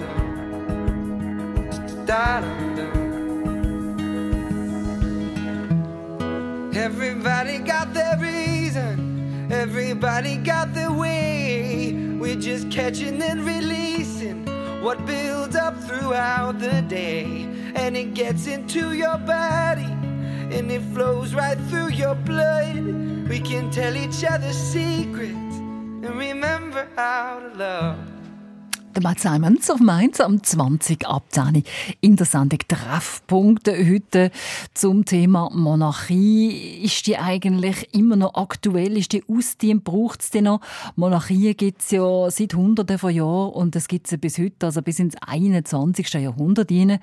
Da 2.06 2.40
dum 2.40 2.76
dum. 2.76 2.92
Everybody 6.74 7.58
got 7.58 7.92
their 7.92 8.16
reason. 8.18 9.50
Everybody 9.52 10.38
got 10.38 10.72
their 10.72 10.90
way. 10.90 11.92
We're 12.18 12.40
just 12.40 12.70
catching 12.70 13.20
and 13.20 13.44
releasing 13.44 14.46
what 14.82 15.04
builds 15.04 15.56
up 15.56 15.78
throughout 15.84 16.58
the 16.58 16.80
day. 16.80 17.46
And 17.74 17.98
it 17.98 18.14
gets 18.14 18.46
into 18.46 18.94
your 18.94 19.18
body 19.18 19.92
and 20.56 20.72
it 20.72 20.80
flows 20.94 21.34
right 21.34 21.58
through 21.68 21.90
your 21.90 22.14
blood. 22.14 22.82
We 23.28 23.40
can 23.40 23.70
tell 23.70 23.94
each 23.94 24.24
other 24.24 24.54
secrets 24.54 25.58
and 26.02 26.14
remember 26.16 26.88
how 26.96 27.40
to 27.40 27.48
love. 27.58 28.11
Der 28.94 29.02
Matt 29.02 29.20
Simons 29.20 29.70
auf 29.70 29.80
Mainz 29.80 30.20
am 30.20 30.42
20 30.42 31.06
ab 31.06 31.24
10 31.30 31.64
in 32.02 32.16
der 32.16 32.26
Sendung 32.26 32.58
Treffpunkte 32.68 33.74
heute 33.88 34.30
zum 34.74 35.06
Thema 35.06 35.48
Monarchie. 35.50 36.82
Ist 36.84 37.06
die 37.06 37.16
eigentlich 37.16 37.94
immer 37.94 38.16
noch 38.16 38.34
aktuell? 38.34 38.98
Ist 38.98 39.12
die 39.12 39.24
ausdient? 39.26 39.82
Braucht 39.82 40.20
es 40.20 40.30
die 40.30 40.42
noch? 40.42 40.60
Monarchien 40.94 41.56
gibt 41.56 41.80
es 41.80 41.90
ja 41.90 42.30
seit 42.30 42.52
Hunderten 42.52 42.98
von 42.98 43.14
Jahren 43.14 43.52
und 43.52 43.74
es 43.76 43.88
gibt 43.88 44.08
sie 44.08 44.18
bis 44.18 44.36
heute, 44.36 44.66
also 44.66 44.82
bis 44.82 44.98
ins 44.98 45.14
21. 45.26 46.12
Jahrhundert 46.12 46.70
hinein. 46.70 46.98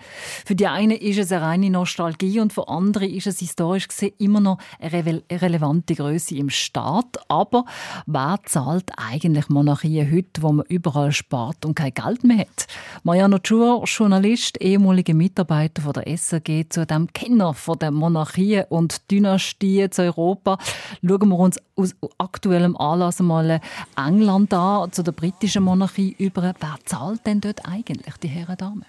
Für 0.45 0.54
die 0.54 0.67
einen 0.67 0.91
ist 0.95 1.17
es 1.17 1.32
eine 1.32 1.41
reine 1.41 1.71
Nostalgie 1.71 2.39
und 2.39 2.54
für 2.54 2.67
andere 2.67 3.08
ist 3.08 3.25
es 3.25 3.39
historisch 3.39 3.88
gesehen 3.88 4.13
immer 4.19 4.41
noch 4.41 4.60
eine 4.80 4.91
rele- 4.91 5.23
relevante 5.32 5.95
Größe 5.95 6.36
im 6.36 6.52
Staat. 6.52 7.17
Aber 7.30 7.65
wer 8.06 8.39
zahlt 8.45 8.91
eigentlich 8.95 9.49
Monarchien 9.49 10.12
heute, 10.12 10.43
wo 10.43 10.52
man 10.52 10.67
überall 10.67 11.12
spart 11.12 11.65
und 11.65 11.78
kein 11.79 11.93
Geld 11.93 12.23
mehr 12.23 12.39
hat? 12.39 12.67
Mariano 13.03 13.39
Tschur, 13.39 13.83
Journalist, 13.85 14.61
ehemaliger 14.61 15.13
Mitarbeiter 15.13 15.81
von 15.81 15.93
der 15.93 16.17
SAG, 16.17 16.65
zu 16.69 16.85
dem 16.85 17.11
Kenner 17.13 17.53
von 17.53 17.79
der 17.79 17.91
Monarchien 17.91 18.65
und 18.69 19.09
Dynastien 19.09 19.91
zu 19.91 20.01
Europa. 20.03 20.57
Schauen 21.05 21.29
wir 21.29 21.39
uns 21.39 21.57
aus 21.75 21.95
aktuellem 22.17 22.75
Anlass 22.77 23.19
mal 23.19 23.61
England 23.95 24.53
an, 24.53 24.91
zu 24.91 25.03
der 25.03 25.13
britischen 25.13 25.63
Monarchie 25.63 26.15
über. 26.17 26.41
Wer 26.59 26.75
zahlt 26.85 27.25
denn 27.25 27.39
dort 27.39 27.65
eigentlich, 27.65 28.15
die 28.21 28.27
Herren 28.27 28.57
Damen? 28.57 28.85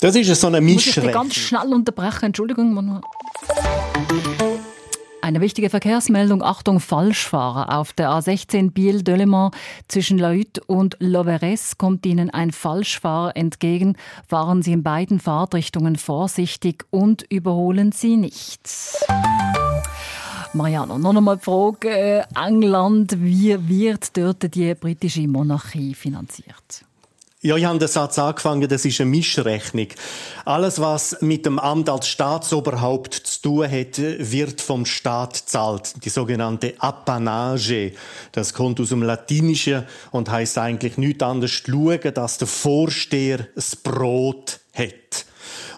Das 0.00 0.14
ist 0.14 0.40
so 0.40 0.46
eine 0.46 0.60
Muss 0.60 0.70
ich 0.70 0.76
dich 0.76 0.86
Mischrechnung. 0.96 1.12
ganz 1.12 1.34
schnell 1.34 1.74
unterbrechen? 1.74 2.26
Entschuldigung. 2.26 2.72
Manu. 2.72 3.00
Eine 5.28 5.42
wichtige 5.42 5.68
Verkehrsmeldung. 5.68 6.42
Achtung, 6.42 6.80
Falschfahrer. 6.80 7.76
Auf 7.76 7.92
der 7.92 8.08
A16 8.08 8.70
Biel-Dölemont 8.70 9.54
zwischen 9.86 10.16
Laüt 10.16 10.58
und 10.60 10.96
Loveres 11.00 11.76
kommt 11.76 12.06
Ihnen 12.06 12.30
ein 12.30 12.50
Falschfahrer 12.50 13.36
entgegen. 13.36 13.98
Fahren 14.26 14.62
Sie 14.62 14.72
in 14.72 14.82
beiden 14.82 15.20
Fahrtrichtungen 15.20 15.96
vorsichtig 15.96 16.86
und 16.88 17.26
überholen 17.28 17.92
Sie 17.92 18.16
nicht. 18.16 18.62
Mariano, 20.54 20.96
noch 20.96 21.14
einmal 21.14 21.36
die 21.36 21.42
Frage. 21.42 21.90
äh, 21.90 22.24
England, 22.34 23.22
wie 23.22 23.68
wird 23.68 24.16
dort 24.16 24.54
die 24.54 24.74
britische 24.74 25.28
Monarchie 25.28 25.92
finanziert? 25.92 26.87
Ja, 27.40 27.56
ich 27.56 27.64
habe 27.66 27.78
den 27.78 27.86
Satz 27.86 28.18
angefangen, 28.18 28.68
das 28.68 28.84
ist 28.84 29.00
eine 29.00 29.10
Mischrechnung. 29.10 29.86
Alles, 30.44 30.80
was 30.80 31.18
mit 31.20 31.46
dem 31.46 31.60
Amt 31.60 31.88
als 31.88 32.08
Staatsoberhaupt 32.08 33.14
zu 33.14 33.42
tun 33.42 33.70
hat, 33.70 33.96
wird 33.96 34.60
vom 34.60 34.84
Staat 34.84 35.36
zahlt. 35.36 36.04
Die 36.04 36.08
sogenannte 36.08 36.74
Apanage. 36.78 37.92
Das 38.32 38.54
kommt 38.54 38.80
aus 38.80 38.88
dem 38.88 39.04
Latinischen 39.04 39.84
und 40.10 40.28
heißt 40.28 40.58
eigentlich 40.58 40.98
nichts 40.98 41.22
anderes 41.22 41.52
schauen, 41.52 42.12
dass 42.12 42.38
der 42.38 42.48
Vorsteher 42.48 43.46
das 43.54 43.76
Brot 43.76 44.58
hat. 44.74 45.26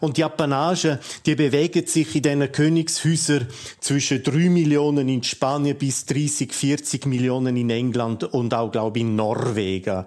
Und 0.01 0.17
die 0.17 0.25
Apanage, 0.25 0.99
die 1.27 1.35
bewegen 1.35 1.87
sich 1.87 2.15
in 2.17 2.23
diesen 2.23 2.53
Königshäusern 2.53 3.47
zwischen 3.81 4.23
3 4.23 4.49
Millionen 4.49 5.11
in 5.11 5.23
Spanien 5.23 5.77
bis 5.77 6.07
30, 6.07 6.55
40 6.55 7.05
Millionen 7.05 7.55
in 7.57 7.69
England 7.69 8.25
und 8.25 8.55
auch, 8.55 8.73
glaube 8.73 8.99
ich, 8.99 9.05
in 9.05 9.15
Norwegen. 9.15 10.07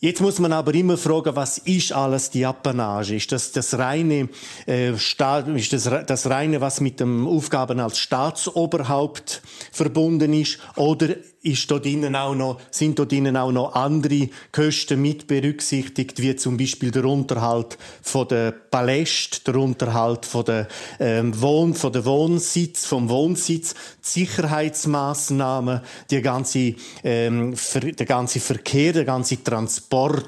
Jetzt 0.00 0.20
muss 0.20 0.38
man 0.38 0.52
aber 0.52 0.74
immer 0.74 0.98
fragen, 0.98 1.34
was 1.36 1.56
ist 1.56 1.92
alles 1.92 2.28
die 2.28 2.44
Apanage? 2.44 3.14
Ist 3.14 3.32
das 3.32 3.52
das 3.52 3.78
reine, 3.78 4.28
äh, 4.66 4.98
Staat, 4.98 5.48
ist 5.48 5.72
das, 5.72 5.88
das 6.06 6.28
reine, 6.28 6.60
was 6.60 6.80
mit 6.80 7.00
dem 7.00 7.26
Aufgaben 7.26 7.80
als 7.80 7.98
Staatsoberhaupt 8.00 9.40
verbunden 9.72 10.34
ist? 10.34 10.58
Oder 10.76 11.14
ist 11.42 11.70
dort 11.70 11.86
innen 11.86 12.16
auch 12.16 12.34
noch, 12.34 12.58
sind 12.70 12.98
dort 12.98 13.12
innen 13.12 13.36
auch 13.36 13.52
noch 13.52 13.74
andere 13.74 14.28
Kosten 14.50 15.00
mit 15.00 15.26
berücksichtigt, 15.26 16.20
wie 16.20 16.34
zum 16.36 16.56
Beispiel 16.56 16.90
der 16.90 17.04
Unterhalt 17.04 17.78
von 18.02 18.26
der 18.28 18.50
Paläste, 18.50 19.40
der 19.44 19.56
Unterhalt 19.60 20.24
von 20.24 20.44
der 20.44 20.68
ähm, 20.98 21.40
Wohn, 21.40 21.74
von 21.74 21.92
der 21.92 22.06
Wohnsitz, 22.06 22.86
vom 22.86 23.10
Wohnsitz, 23.10 23.74
die 23.74 24.24
Sicherheitsmaßnahmen, 24.24 25.82
die 26.10 26.22
ganze, 26.22 26.74
ähm, 27.04 27.54
der 27.74 28.06
ganze 28.06 28.40
Verkehr, 28.40 28.94
der 28.94 29.04
ganze 29.04 29.42
Transport 29.44 29.83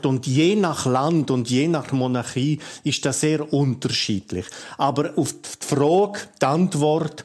und 0.06 0.26
je 0.26 0.54
nach 0.56 0.86
Land 0.86 1.30
und 1.30 1.50
je 1.50 1.68
nach 1.68 1.92
Monarchie 1.92 2.60
ist 2.84 3.04
das 3.04 3.20
sehr 3.20 3.52
unterschiedlich. 3.52 4.46
Aber 4.78 5.12
auf 5.16 5.32
die 5.32 5.66
Frage, 5.66 6.20
die 6.40 6.46
Antwort 6.46 7.24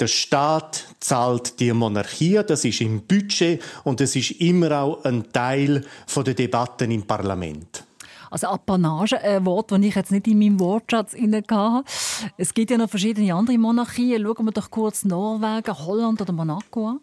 der 0.00 0.06
Staat 0.08 0.84
zahlt 1.00 1.60
die 1.60 1.72
Monarchie, 1.72 2.40
das 2.46 2.64
ist 2.64 2.80
im 2.80 3.02
Budget 3.02 3.62
und 3.84 4.00
es 4.00 4.16
ist 4.16 4.32
immer 4.32 4.80
auch 4.80 5.04
ein 5.04 5.32
Teil 5.32 5.84
der 6.16 6.34
Debatten 6.34 6.90
im 6.90 7.02
Parlament. 7.02 7.84
Also 8.30 8.46
Apanage, 8.46 9.20
ein 9.20 9.44
Wort, 9.44 9.72
das 9.72 9.80
ich 9.80 9.94
jetzt 9.94 10.10
nicht 10.10 10.26
in 10.26 10.38
meinem 10.38 10.58
Wortschatz 10.58 11.14
hatte. 11.14 11.84
Es 12.38 12.54
gibt 12.54 12.70
ja 12.70 12.78
noch 12.78 12.88
verschiedene 12.88 13.34
andere 13.34 13.58
Monarchien. 13.58 14.22
Schauen 14.22 14.46
wir 14.46 14.52
doch 14.52 14.70
kurz 14.70 15.04
Norwegen, 15.04 15.78
Holland 15.78 16.22
oder 16.22 16.32
Monaco 16.32 16.88
an. 16.88 17.00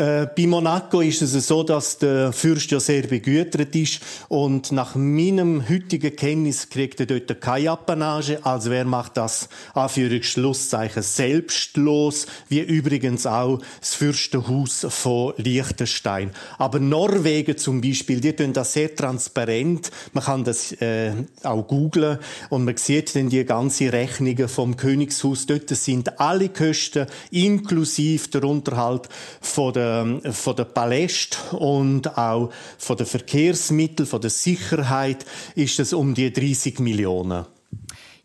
Äh, 0.00 0.28
bei 0.34 0.46
Monaco 0.46 1.02
ist 1.02 1.20
es 1.20 1.46
so, 1.46 1.62
dass 1.62 1.98
der 1.98 2.32
Fürst 2.32 2.70
ja 2.70 2.80
sehr 2.80 3.02
begütert 3.02 3.76
ist 3.76 4.00
und 4.28 4.72
nach 4.72 4.94
meinem 4.94 5.68
heutigen 5.68 6.16
Kenntnis 6.16 6.70
kriegt 6.70 7.00
er 7.00 7.06
dort 7.06 7.38
keine 7.42 7.72
Apanage. 7.72 8.38
Also 8.42 8.70
wer 8.70 8.86
macht 8.86 9.18
das 9.18 9.50
Anführungsschlusszeichen 9.74 11.02
selbstlos, 11.02 12.26
wie 12.48 12.60
übrigens 12.60 13.26
auch 13.26 13.58
das 13.78 13.94
Fürstenhaus 13.94 14.86
von 14.88 15.34
Liechtenstein. 15.36 16.30
Aber 16.56 16.80
Norwegen 16.80 17.58
zum 17.58 17.82
Beispiel, 17.82 18.22
die 18.22 18.32
tun 18.32 18.54
das 18.54 18.72
sehr 18.72 18.96
transparent. 18.96 19.90
Man 20.14 20.24
kann 20.24 20.44
das 20.44 20.72
äh, 20.80 21.12
auch 21.42 21.66
googlen 21.66 22.16
und 22.48 22.64
man 22.64 22.78
sieht 22.78 23.14
dann 23.14 23.28
die 23.28 23.44
ganze 23.44 23.92
Rechnungen 23.92 24.48
vom 24.48 24.78
Königshaus. 24.78 25.44
Dort 25.44 25.68
sind 25.68 26.18
alle 26.18 26.48
Kosten 26.48 27.04
inklusive 27.30 28.30
der 28.30 28.44
Unterhalt 28.44 29.10
von 29.42 29.74
der 29.74 29.89
ähm, 29.90 30.32
von 30.32 30.56
der 30.56 30.64
Paläste 30.64 31.56
und 31.56 32.16
auch 32.16 32.50
von 32.78 32.96
den 32.96 33.06
Verkehrsmitteln, 33.06 34.06
von 34.06 34.20
der 34.20 34.30
Sicherheit 34.30 35.24
ist 35.54 35.80
es 35.80 35.92
um 35.92 36.14
die 36.14 36.32
30 36.32 36.78
Millionen. 36.80 37.46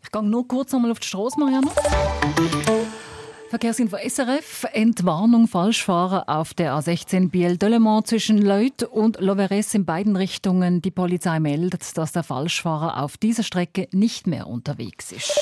Ich 0.02 0.12
gehe 0.12 0.22
nur 0.22 0.46
kurz 0.46 0.72
einmal 0.72 0.92
auf 0.92 1.00
die 1.00 1.08
Straße, 1.08 1.38
Marianne. 1.38 1.70
Verkehrsinfo 3.48 3.96
SRF, 3.96 4.66
Entwarnung 4.72 5.46
Falschfahrer 5.46 6.28
auf 6.28 6.52
der 6.52 6.74
A16 6.74 7.30
Biel-Döllemont 7.30 8.06
zwischen 8.06 8.38
Leut 8.38 8.82
und 8.82 9.20
Loveres 9.20 9.72
in 9.74 9.84
beiden 9.84 10.16
Richtungen. 10.16 10.82
Die 10.82 10.90
Polizei 10.90 11.38
meldet, 11.38 11.96
dass 11.96 12.12
der 12.12 12.24
Falschfahrer 12.24 13.02
auf 13.02 13.16
dieser 13.16 13.44
Strecke 13.44 13.88
nicht 13.92 14.26
mehr 14.26 14.48
unterwegs 14.48 15.12
ist. 15.12 15.40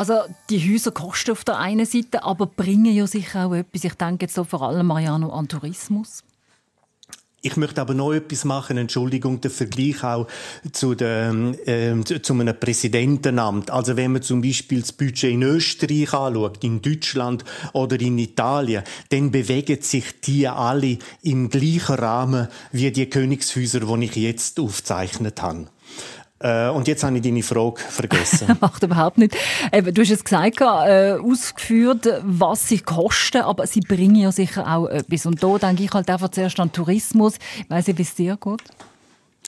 Also 0.00 0.14
die 0.48 0.58
Häuser 0.58 0.92
kosten 0.92 1.32
auf 1.32 1.44
der 1.44 1.58
einen 1.58 1.84
Seite, 1.84 2.24
aber 2.24 2.46
bringen 2.46 2.86
ja 2.86 3.06
sicher 3.06 3.44
auch 3.44 3.52
etwas. 3.52 3.84
Ich 3.84 3.92
denke 3.96 4.24
jetzt 4.24 4.34
so 4.34 4.44
vor 4.44 4.62
allem, 4.62 4.86
Mariano, 4.86 5.28
an 5.30 5.46
Tourismus. 5.46 6.24
Ich 7.42 7.58
möchte 7.58 7.82
aber 7.82 7.92
noch 7.92 8.14
etwas 8.14 8.46
machen, 8.46 8.78
Entschuldigung, 8.78 9.42
der 9.42 9.50
Vergleich 9.50 10.02
auch 10.02 10.26
zu, 10.72 10.94
der, 10.94 11.34
äh, 11.66 12.02
zu 12.02 12.32
einem 12.32 12.58
Präsidentenamt. 12.58 13.70
Also 13.70 13.98
wenn 13.98 14.12
man 14.12 14.22
zum 14.22 14.40
Beispiel 14.40 14.80
das 14.80 14.92
Budget 14.92 15.32
in 15.34 15.42
Österreich 15.42 16.14
anschaut, 16.14 16.64
in 16.64 16.80
Deutschland 16.80 17.44
oder 17.74 18.00
in 18.00 18.16
Italien, 18.16 18.84
dann 19.10 19.30
bewegen 19.30 19.82
sich 19.82 20.18
die 20.22 20.48
alle 20.48 20.96
im 21.20 21.50
gleichen 21.50 21.96
Rahmen 21.96 22.48
wie 22.72 22.90
die 22.90 23.10
Königshäuser, 23.10 23.80
die 23.80 24.04
ich 24.06 24.16
jetzt 24.16 24.58
aufgezeichnet 24.58 25.42
habe. 25.42 25.66
Äh, 26.40 26.68
und 26.70 26.88
jetzt 26.88 27.04
habe 27.04 27.16
ich 27.16 27.22
deine 27.22 27.42
Frage 27.42 27.80
vergessen. 27.80 28.56
Macht 28.60 28.82
überhaupt 28.82 29.18
nicht. 29.18 29.36
Du 29.72 30.00
hast 30.00 30.10
es 30.10 30.24
gesagt, 30.24 30.60
äh, 30.60 31.18
ausgeführt, 31.22 32.08
was 32.22 32.68
sie 32.68 32.78
kosten, 32.78 33.42
aber 33.42 33.66
sie 33.66 33.80
bringen 33.80 34.16
ja 34.16 34.32
sicher 34.32 34.66
auch 34.66 34.86
etwas. 34.88 35.26
Und 35.26 35.42
da 35.42 35.58
denke 35.58 35.84
ich 35.84 35.92
halt 35.92 36.08
einfach 36.08 36.30
zuerst 36.30 36.58
an 36.58 36.72
Tourismus. 36.72 37.34
Ich 37.58 37.70
weiss 37.70 37.86
nicht, 37.86 37.98
wie 37.98 38.02
es 38.02 38.14
dir 38.14 38.36
geht. 38.36 38.62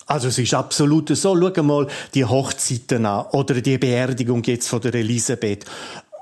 Also 0.07 0.29
es 0.29 0.39
ist 0.39 0.53
absolut 0.53 1.09
so. 1.09 1.37
Schau 1.37 1.63
mal 1.63 1.87
die 2.15 2.25
Hochzeiten 2.25 3.07
an 3.07 3.27
oder 3.33 3.61
die 3.61 3.79
Beerdigung 3.79 4.43
jetzt 4.45 4.69
von 4.69 4.81
der 4.81 4.95
Elisabeth 4.95 5.65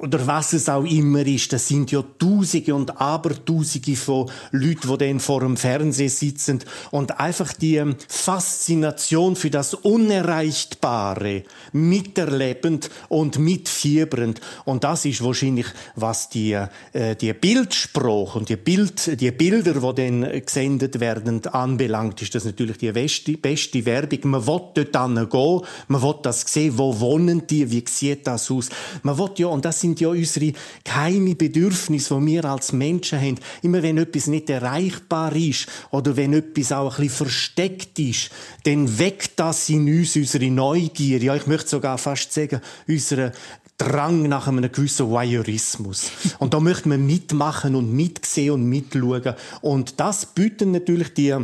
oder 0.00 0.26
was 0.26 0.54
es 0.54 0.68
auch 0.70 0.84
immer 0.84 1.26
ist, 1.26 1.52
das 1.52 1.68
sind 1.68 1.92
ja 1.92 2.02
Tausende 2.18 2.74
und 2.74 3.00
Abertausende 3.00 3.96
von 3.96 4.30
Leuten, 4.50 4.88
die 4.88 4.98
dann 4.98 5.20
vor 5.20 5.40
dem 5.40 5.58
Fernsehen 5.58 6.08
sitzen 6.08 6.60
und 6.90 7.20
einfach 7.20 7.52
die 7.52 7.76
ähm, 7.76 7.96
Faszination 8.08 9.36
für 9.36 9.50
das 9.50 9.74
Unerreichtbare 9.74 11.42
miterlebend 11.72 12.88
und 13.10 13.38
mitfiebernd. 13.38 14.40
Und 14.64 14.84
das 14.84 15.04
ist 15.04 15.22
wahrscheinlich, 15.22 15.66
was 15.96 16.30
die, 16.30 16.52
äh, 16.92 17.14
die 17.16 17.34
Bildsprache 17.34 18.38
und 18.38 18.48
die, 18.48 18.56
Bild, 18.56 19.20
die 19.20 19.30
Bilder, 19.32 19.92
die 19.92 20.02
dann 20.02 20.22
gesendet 20.46 21.00
werden, 21.00 21.46
anbelangt, 21.46 22.22
ist 22.22 22.34
das 22.34 22.46
natürlich 22.46 22.78
die 22.78 22.92
beste, 22.92 23.36
beste 23.36 23.84
Werbung. 23.84 24.30
Man 24.30 24.46
will 24.46 24.60
dort 24.74 25.30
gehen, 25.30 25.60
man 25.88 26.02
will 26.02 26.14
das 26.22 26.40
sehen, 26.40 26.78
wo 26.78 26.98
wohnen 27.00 27.46
die, 27.46 27.70
wie 27.70 27.84
sieht 27.86 28.26
das 28.26 28.50
aus. 28.50 28.70
Man 29.02 29.18
will 29.18 29.30
ja, 29.36 29.48
und 29.48 29.66
das 29.66 29.80
sind 29.80 29.89
sind 29.90 30.00
ja 30.00 30.08
unsere 30.08 30.52
geheime 30.84 31.34
Bedürfnisse, 31.34 32.18
die 32.18 32.26
wir 32.26 32.44
als 32.44 32.72
Menschen 32.72 33.20
haben. 33.20 33.38
Immer 33.62 33.82
wenn 33.82 33.98
etwas 33.98 34.28
nicht 34.28 34.48
erreichbar 34.48 35.34
ist 35.34 35.66
oder 35.90 36.16
wenn 36.16 36.32
etwas 36.32 36.72
auch 36.72 36.98
ein 36.98 37.04
bisschen 37.04 37.26
versteckt 37.26 37.98
ist, 37.98 38.30
dann 38.64 38.98
weckt 38.98 39.32
das 39.36 39.68
in 39.68 39.88
uns 39.88 40.14
unsere 40.14 40.50
Neugier. 40.50 41.18
Ja, 41.18 41.34
ich 41.34 41.46
möchte 41.46 41.68
sogar 41.68 41.98
fast 41.98 42.32
sagen, 42.32 42.60
unsere 42.86 43.32
Drang 43.78 44.24
nach 44.24 44.46
einem 44.46 44.70
gewissen 44.70 45.08
Voyeurismus. 45.08 46.10
Und 46.38 46.52
da 46.52 46.60
möchte 46.60 46.88
man 46.88 47.04
mitmachen 47.04 47.74
und 47.74 47.92
mitsehen 47.92 48.52
und 48.52 48.64
mitschauen. 48.66 49.34
Und 49.62 49.98
das 49.98 50.26
bieten 50.26 50.70
natürlich 50.72 51.14
die 51.14 51.34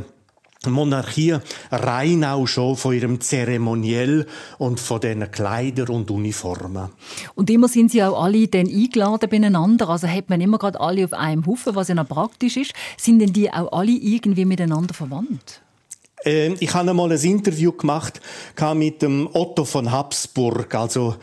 Monarchie 0.72 1.37
rein 1.70 2.24
auch 2.24 2.46
schon 2.46 2.76
von 2.76 2.94
ihrem 2.94 3.20
Zeremoniell 3.20 4.26
und 4.59 4.81
von 4.81 5.00
den 5.00 5.31
Kleidern 5.31 5.88
und 5.88 6.11
Uniformen. 6.11 6.90
Und 7.35 7.50
immer 7.50 7.68
sind 7.68 7.90
sie 7.90 8.02
auch 8.02 8.22
alle 8.22 8.48
dann 8.48 8.68
eingeladen 8.68 9.29
beieinander. 9.29 9.88
Also 9.88 10.09
hat 10.09 10.31
man 10.31 10.40
immer 10.40 10.59
gerade 10.59 10.81
alle 10.81 11.05
auf 11.05 11.12
einem 11.12 11.46
Haufen, 11.46 11.74
was 11.74 11.88
ja 11.88 11.94
noch 11.94 12.09
praktisch 12.09 12.57
ist. 12.57 12.72
Sind 12.96 13.18
denn 13.18 13.33
die 13.33 13.52
auch 13.52 13.72
alle 13.72 13.92
irgendwie 13.92 14.44
miteinander 14.44 14.94
verwandt? 14.94 15.61
Ähm, 16.24 16.57
ich 16.61 16.74
habe 16.74 16.90
einmal 16.90 17.12
ein 17.12 17.20
Interview 17.20 17.72
gemacht 17.72 18.20
mit 18.74 19.02
dem 19.02 19.29
Otto 19.33 19.64
von 19.64 19.92
Habsburg, 19.92 20.74
also 20.74 21.16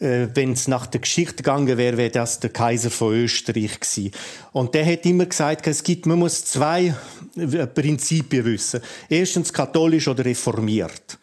äh, 0.00 0.28
wenn 0.34 0.52
es 0.52 0.66
nach 0.66 0.86
der 0.86 1.00
Geschichte 1.00 1.36
gegangen 1.36 1.76
wäre, 1.78 1.96
wäre 1.96 2.10
das 2.10 2.40
der 2.40 2.50
Kaiser 2.50 2.90
von 2.90 3.14
Österreich 3.14 3.80
gewesen. 3.80 4.12
Und 4.52 4.74
der 4.74 4.84
hat 4.84 5.06
immer 5.06 5.26
gesagt, 5.26 5.66
es 5.66 5.82
gibt, 5.82 6.06
man 6.06 6.18
muss 6.18 6.44
zwei 6.44 6.94
äh, 7.36 7.66
Prinzipien 7.66 8.44
wissen. 8.44 8.80
Erstens 9.08 9.52
katholisch 9.52 10.08
oder 10.08 10.24
reformiert 10.24 11.18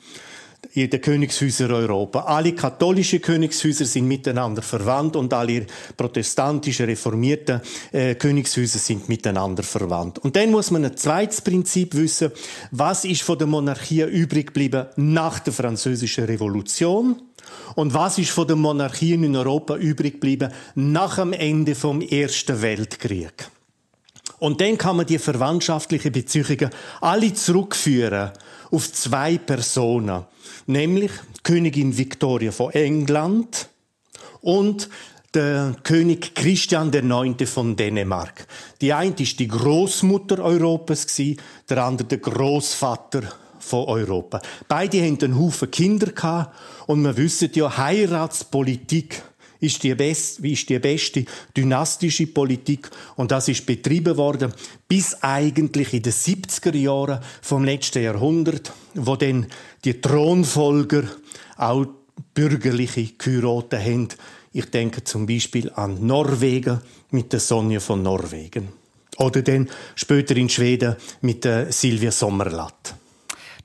in 0.73 0.89
den 0.89 1.01
Königshäusern 1.01 1.71
Europa. 1.71 2.21
Alle 2.21 2.53
katholischen 2.53 3.21
Königshäuser 3.21 3.85
sind 3.85 4.07
miteinander 4.07 4.61
verwandt 4.61 5.15
und 5.15 5.33
alle 5.33 5.65
protestantischen, 5.95 6.85
reformierten 6.85 7.61
äh, 7.91 8.15
Königshäuser 8.15 8.79
sind 8.79 9.09
miteinander 9.09 9.63
verwandt. 9.63 10.19
Und 10.19 10.35
dann 10.35 10.51
muss 10.51 10.71
man 10.71 10.85
ein 10.85 10.95
zweites 10.95 11.41
Prinzip 11.41 11.95
wissen. 11.95 12.31
Was 12.71 13.05
ist 13.05 13.23
von 13.23 13.37
der 13.37 13.47
Monarchie 13.47 14.03
übrig 14.03 14.47
geblieben 14.47 14.85
nach 14.97 15.39
der 15.39 15.53
französischen 15.53 16.25
Revolution? 16.25 17.21
Und 17.75 17.93
was 17.93 18.17
ist 18.17 18.31
von 18.31 18.47
den 18.47 18.60
Monarchien 18.60 19.23
in 19.23 19.36
Europa 19.36 19.75
übrig 19.75 20.13
geblieben 20.13 20.51
nach 20.75 21.15
dem 21.15 21.33
Ende 21.33 21.75
vom 21.75 22.01
Ersten 22.01 22.62
Weltkrieg? 22.62 23.49
Und 24.39 24.62
dann 24.62 24.77
kann 24.77 24.97
man 24.97 25.05
die 25.05 25.17
verwandtschaftlichen 25.17 26.12
Beziehungen 26.12 26.69
alle 27.01 27.33
zurückführen 27.33 28.31
auf 28.71 28.91
zwei 28.91 29.38
Personen, 29.38 30.25
nämlich 30.67 31.12
Königin 31.43 31.97
Victoria 31.97 32.51
von 32.51 32.71
England 32.71 33.69
und 34.41 34.89
der 35.33 35.75
König 35.83 36.36
Christian 36.36 36.91
IX. 36.91 37.49
von 37.49 37.75
Dänemark. 37.75 38.47
Die 38.81 38.93
eine 38.93 39.13
ist 39.17 39.39
die 39.39 39.47
Großmutter 39.47 40.39
Europas 40.39 41.05
der 41.69 41.83
andere 41.83 42.07
der 42.07 42.17
Großvater 42.19 43.23
von 43.67 43.86
Europa. 43.86 44.41
Beide 44.67 45.01
hatten 45.01 45.23
einen 45.23 45.39
Haufen 45.39 45.69
Kinder 45.69 46.51
und 46.88 47.01
wir 47.03 47.17
wissen 47.17 47.51
ja, 47.53 47.77
Heiratspolitik 47.77 49.21
ist 49.60 49.84
die, 49.84 49.95
best, 49.95 50.39
ist 50.39 50.69
die 50.69 50.80
beste 50.80 51.25
dynastische 51.56 52.27
Politik 52.27 52.89
und 53.15 53.32
das 53.32 53.47
ist 53.47 53.65
betrieben 53.65 54.17
worden 54.17 54.53
bis 54.88 55.21
eigentlich 55.21 55.93
in 55.93 56.03
den 56.03 56.13
70er 56.13 56.75
Jahren 56.75 57.19
vom 57.41 57.63
letzten 57.63 58.03
Jahrhundert, 58.03 58.71
wo 58.93 59.15
dann 59.15 59.47
die 59.84 59.99
Thronfolger 59.99 61.03
auch 61.58 61.88
bürgerliche 62.34 63.13
geheiratet 63.17 63.80
haben. 63.84 64.08
Ich 64.53 64.69
denke 64.69 65.03
zum 65.03 65.25
Beispiel 65.25 65.71
an 65.71 66.06
Norwegen 66.06 66.82
mit 67.12 67.34
der 67.34 67.39
Sonja 67.39 67.80
von 67.80 68.03
Norwegen. 68.03 68.69
Oder 69.17 69.41
dann 69.41 69.69
später 69.95 70.36
in 70.38 70.49
Schweden 70.49 70.95
mit 71.21 71.43
der 71.43 71.71
Silvia 71.71 72.12
Sommerlath. 72.12 72.95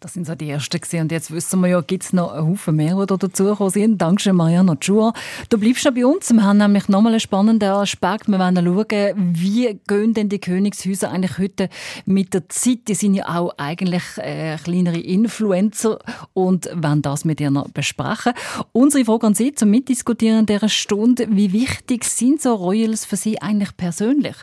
Das 0.02 0.14
sind 0.14 0.26
so 0.26 0.34
die 0.34 0.50
ersten 0.50 0.80
gewesen. 0.80 1.02
Und 1.02 1.12
jetzt 1.12 1.30
wissen 1.30 1.60
wir 1.60 1.68
ja, 1.68 1.80
gibt 1.80 2.02
es 2.02 2.12
noch 2.12 2.32
einen 2.32 2.48
Haufen 2.48 2.74
mehr, 2.74 2.96
die 3.06 3.16
dazugekommen 3.16 3.70
sind. 3.70 3.98
Dankeschön, 4.02 4.34
Mariana 4.34 4.74
Tschur. 4.74 5.12
Du 5.48 5.58
bleibst 5.58 5.84
noch 5.84 5.94
bei 5.94 6.04
uns. 6.04 6.32
Wir 6.32 6.42
haben 6.42 6.58
nämlich 6.58 6.88
nochmal 6.88 7.12
einen 7.12 7.20
spannenden 7.20 7.70
Aspekt. 7.70 8.26
Wir 8.26 8.36
wollen 8.40 8.56
schauen, 8.56 9.14
wie 9.16 9.78
gehen 9.86 10.12
denn 10.12 10.28
die 10.28 10.40
Königshäuser 10.40 11.12
eigentlich 11.12 11.38
heute 11.38 11.68
mit 12.04 12.34
der 12.34 12.48
Zeit? 12.48 12.88
Die 12.88 12.94
sind 12.94 13.14
ja 13.14 13.28
auch 13.28 13.52
eigentlich 13.58 14.02
äh, 14.16 14.56
kleinere 14.56 14.98
Influencer 14.98 16.00
und 16.32 16.68
wollen 16.74 17.02
das 17.02 17.24
mit 17.24 17.38
dir 17.38 17.52
noch 17.52 17.68
besprechen. 17.68 18.32
Unsere 18.72 19.04
Frage 19.04 19.28
an 19.28 19.34
Sie 19.34 19.54
zum 19.54 19.70
Mitdiskutieren 19.70 20.46
dieser 20.46 20.68
Stunde. 20.68 21.28
Wie 21.30 21.52
wichtig 21.52 22.02
sind 22.06 22.42
so 22.42 22.54
Royals 22.54 23.04
für 23.04 23.16
Sie 23.16 23.40
eigentlich 23.40 23.76
persönlich? 23.76 24.34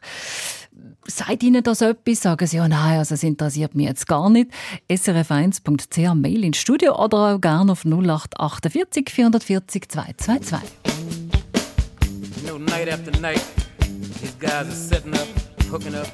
Sagt 1.09 1.41
Ihnen 1.41 1.63
das 1.63 1.81
etwas? 1.81 2.21
Sagen 2.21 2.45
Sie, 2.45 2.57
ja, 2.57 2.67
nein, 2.67 2.99
also 2.99 3.15
das 3.15 3.23
interessiert 3.23 3.73
mich 3.73 3.87
jetzt 3.87 4.07
gar 4.07 4.29
nicht. 4.29 4.51
srf1.ch 4.89 6.13
Mail 6.13 6.43
ins 6.43 6.57
Studio 6.57 7.03
oder 7.03 7.17
auch 7.17 7.41
gerne 7.41 7.71
auf 7.71 7.83
0848 7.83 9.09
440 9.09 9.89
222. 9.89 10.59
You 12.37 12.47
know, 12.47 12.57
night 12.59 12.89
after 12.89 13.11
night, 13.19 13.41
these 14.21 14.35
guys 14.39 14.67
are 14.67 14.71
setting 14.71 15.15
up, 15.15 15.27
hooking 15.71 15.95
up, 15.95 16.07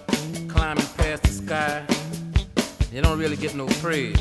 climbing 0.48 0.86
past 0.98 1.24
the 1.24 1.32
sky. 1.32 1.84
They 2.92 3.02
don't 3.02 3.20
really 3.20 3.36
get 3.36 3.54
no 3.54 3.66
praise. 3.82 4.16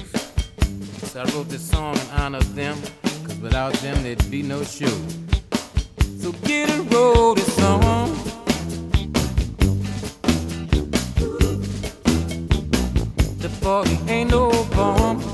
So 1.13 1.21
I 1.21 1.25
wrote 1.35 1.49
this 1.49 1.71
song 1.71 1.95
in 1.95 2.21
honor 2.21 2.39
of 2.39 2.55
them, 2.57 2.77
cause 3.25 3.39
without 3.41 3.75
them 3.75 4.03
there'd 4.03 4.29
be 4.29 4.43
no 4.43 4.65
show. 4.65 4.99
So 6.19 6.33
get 6.45 6.69
a 6.71 6.83
roll 6.91 7.37
this 7.37 7.55
song. 7.55 8.44
The 13.65 13.71
bogey 13.71 13.99
ain't 14.13 14.31
no 14.31 14.51
bomb. 14.77 15.34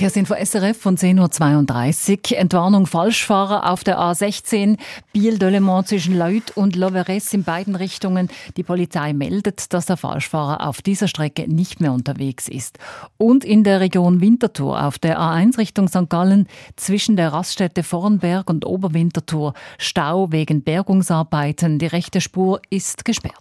Verkehrsinfo 0.00 0.34
SRF 0.34 0.78
von 0.78 0.96
10.32 0.96 2.32
Uhr. 2.32 2.38
Entwarnung 2.38 2.86
Falschfahrer 2.86 3.70
auf 3.70 3.84
der 3.84 3.98
A16 3.98 4.78
Biel-Delemont 5.12 5.88
zwischen 5.88 6.16
Leut 6.16 6.56
und 6.56 6.74
Loveres 6.74 7.34
in 7.34 7.44
beiden 7.44 7.76
Richtungen. 7.76 8.30
Die 8.56 8.62
Polizei 8.62 9.12
meldet, 9.12 9.74
dass 9.74 9.84
der 9.84 9.98
Falschfahrer 9.98 10.66
auf 10.66 10.80
dieser 10.80 11.06
Strecke 11.06 11.52
nicht 11.52 11.82
mehr 11.82 11.92
unterwegs 11.92 12.48
ist. 12.48 12.78
Und 13.18 13.44
in 13.44 13.62
der 13.62 13.80
Region 13.80 14.22
Winterthur 14.22 14.82
auf 14.82 14.98
der 14.98 15.20
A1 15.20 15.58
Richtung 15.58 15.86
St. 15.86 16.08
Gallen 16.08 16.48
zwischen 16.76 17.16
der 17.16 17.34
Raststätte 17.34 17.82
Vornberg 17.82 18.48
und 18.48 18.64
Oberwinterthur 18.64 19.52
Stau 19.76 20.32
wegen 20.32 20.62
Bergungsarbeiten. 20.62 21.78
Die 21.78 21.88
rechte 21.88 22.22
Spur 22.22 22.62
ist 22.70 23.04
gesperrt. 23.04 23.36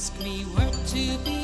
Ask 0.00 0.18
me 0.20 0.44
where 0.54 0.70
to 0.70 1.18
begin. 1.18 1.39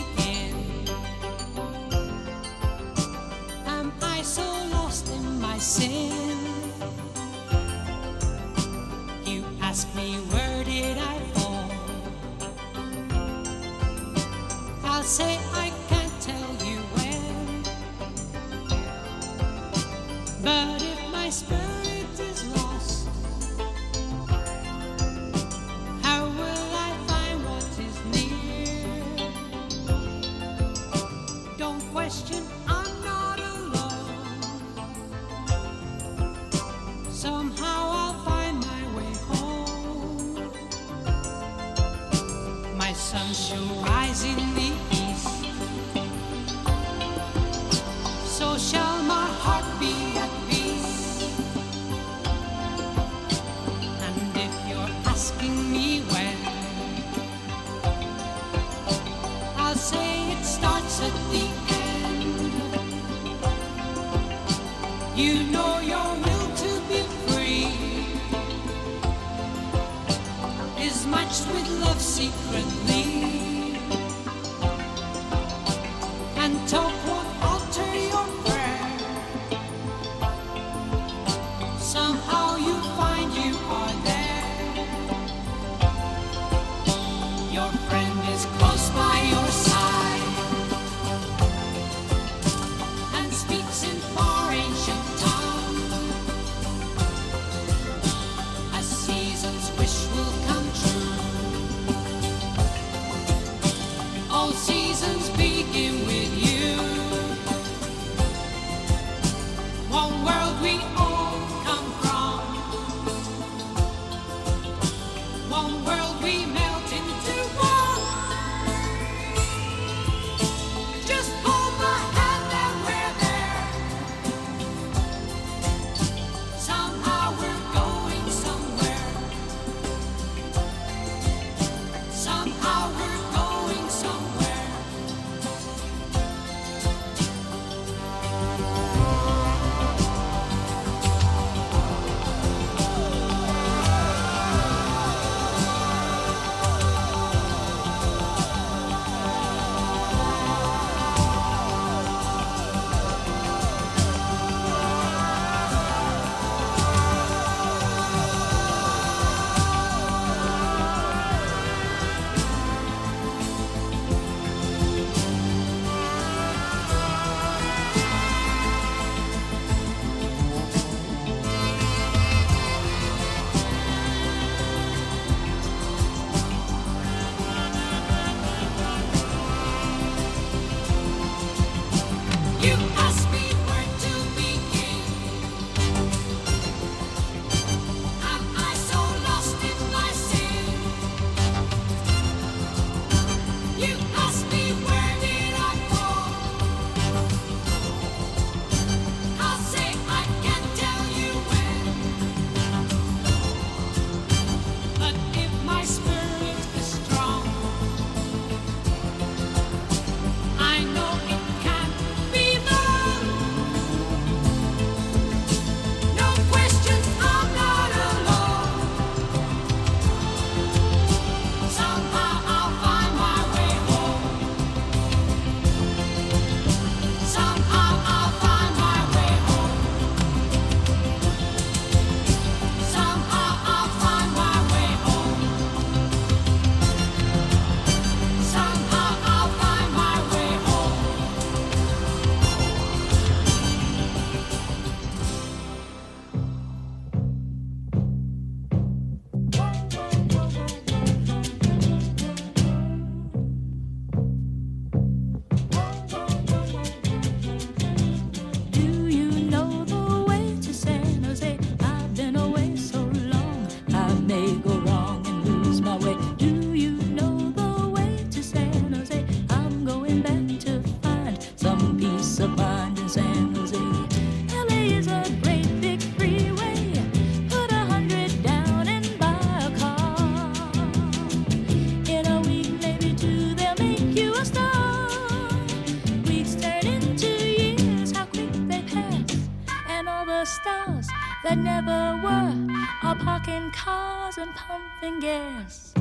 Gas. 295.21 295.93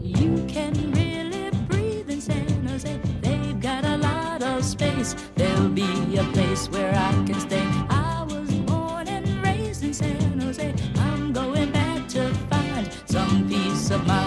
You 0.00 0.44
can 0.48 0.92
really 0.92 1.50
breathe 1.68 2.10
in 2.10 2.20
San 2.20 2.66
Jose. 2.66 3.00
They've 3.20 3.60
got 3.60 3.84
a 3.84 3.96
lot 3.96 4.42
of 4.42 4.64
space. 4.64 5.14
There'll 5.36 5.68
be 5.68 6.16
a 6.16 6.24
place 6.32 6.68
where 6.70 6.94
I 6.94 7.12
can 7.26 7.40
stay. 7.40 7.66
I 7.88 8.26
was 8.28 8.50
born 8.70 9.08
and 9.08 9.26
raised 9.42 9.84
in 9.84 9.94
San 9.94 10.40
Jose. 10.40 10.74
I'm 10.96 11.32
going 11.32 11.70
back 11.72 12.08
to 12.08 12.32
find 12.50 12.88
some 13.06 13.48
peace 13.48 13.90
of 13.90 14.06
mind 14.06 14.19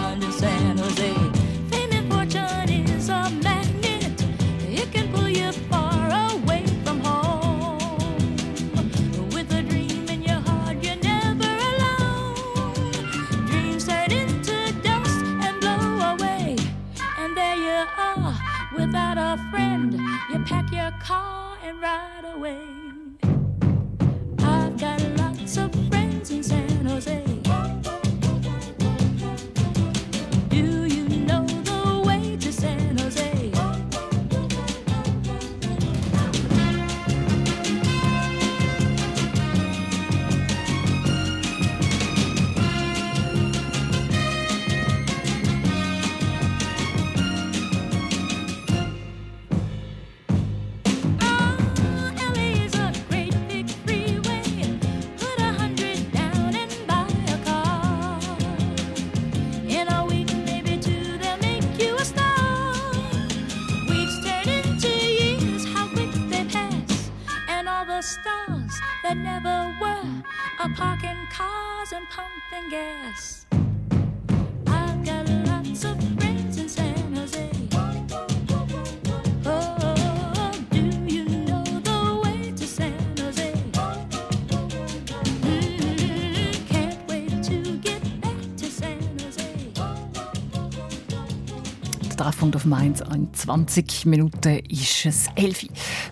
Treffpunkt 92.44 92.56
auf 92.56 92.64
Mainz 92.66 93.00
in 93.00 93.32
20 93.32 94.06
Minuten 94.06 94.58
ist 94.68 95.06
es 95.06 95.28
11. 95.34 95.66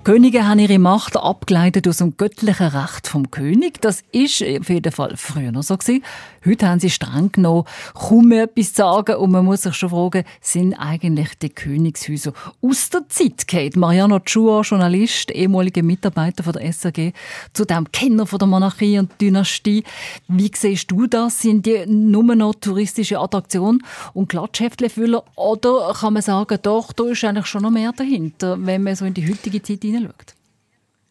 Könige 0.05 0.48
haben 0.48 0.59
ihre 0.59 0.80
Macht 0.80 1.16
abgeleitet 1.16 1.86
aus 1.86 1.98
dem 1.98 2.16
göttlichen 2.16 2.66
Recht 2.66 3.07
vom 3.07 3.30
König. 3.30 3.80
Das 3.82 4.03
ist 4.11 4.42
auf 4.42 4.68
jeden 4.68 4.90
Fall 4.90 5.16
früher 5.16 5.53
noch 5.53 5.62
so 5.62 5.76
gewesen. 5.76 6.03
Heute 6.44 6.68
haben 6.68 6.80
sie 6.80 6.90
streng 6.90 7.30
genommen 7.30 7.66
kaum 7.94 8.26
mehr 8.26 8.44
etwas 8.44 8.72
zu 8.72 8.82
sagen 8.82 9.14
und 9.14 9.30
man 9.30 9.44
muss 9.44 9.62
sich 9.62 9.76
schon 9.76 9.90
fragen, 9.90 10.24
sind 10.40 10.74
eigentlich 10.74 11.38
die 11.38 11.50
Königshäuser 11.50 12.32
aus 12.61 12.90
der 12.90 13.09
Zeit 13.09 13.46
gefallen? 13.46 13.70
Mariano 13.76 14.18
Chua, 14.18 14.62
Journalist, 14.62 15.30
ehemaliger 15.30 15.84
Mitarbeiter 15.84 16.42
von 16.42 16.55
der 16.55 16.72
SRG, 16.72 17.12
zudem 17.53 17.92
Kenner 17.92 18.26
von 18.26 18.40
der 18.40 18.48
Monarchie 18.48 18.98
und 18.98 19.12
Dynastie. 19.20 19.84
Wie 20.26 20.50
siehst 20.53 20.90
du 20.90 21.07
das? 21.07 21.42
Sind 21.42 21.64
die 21.64 21.86
nur 21.86 22.24
noch 22.34 22.57
touristische 22.57 23.20
Attraktion 23.20 23.80
und 24.14 24.28
Klatschheftle 24.28 24.90
oder 25.36 25.94
kann 25.94 26.14
man 26.14 26.22
sagen, 26.22 26.59
doch, 26.61 26.92
da 26.92 27.05
ist 27.05 27.22
eigentlich 27.22 27.46
schon 27.46 27.62
noch 27.62 27.70
mehr 27.70 27.92
dahinter, 27.92 28.57
wenn 28.59 28.82
man 28.82 28.96
so 28.96 29.05
in 29.05 29.14
die 29.14 29.30
heutige 29.30 29.62
Zeit 29.62 29.84
hineinschaut? 29.93 30.34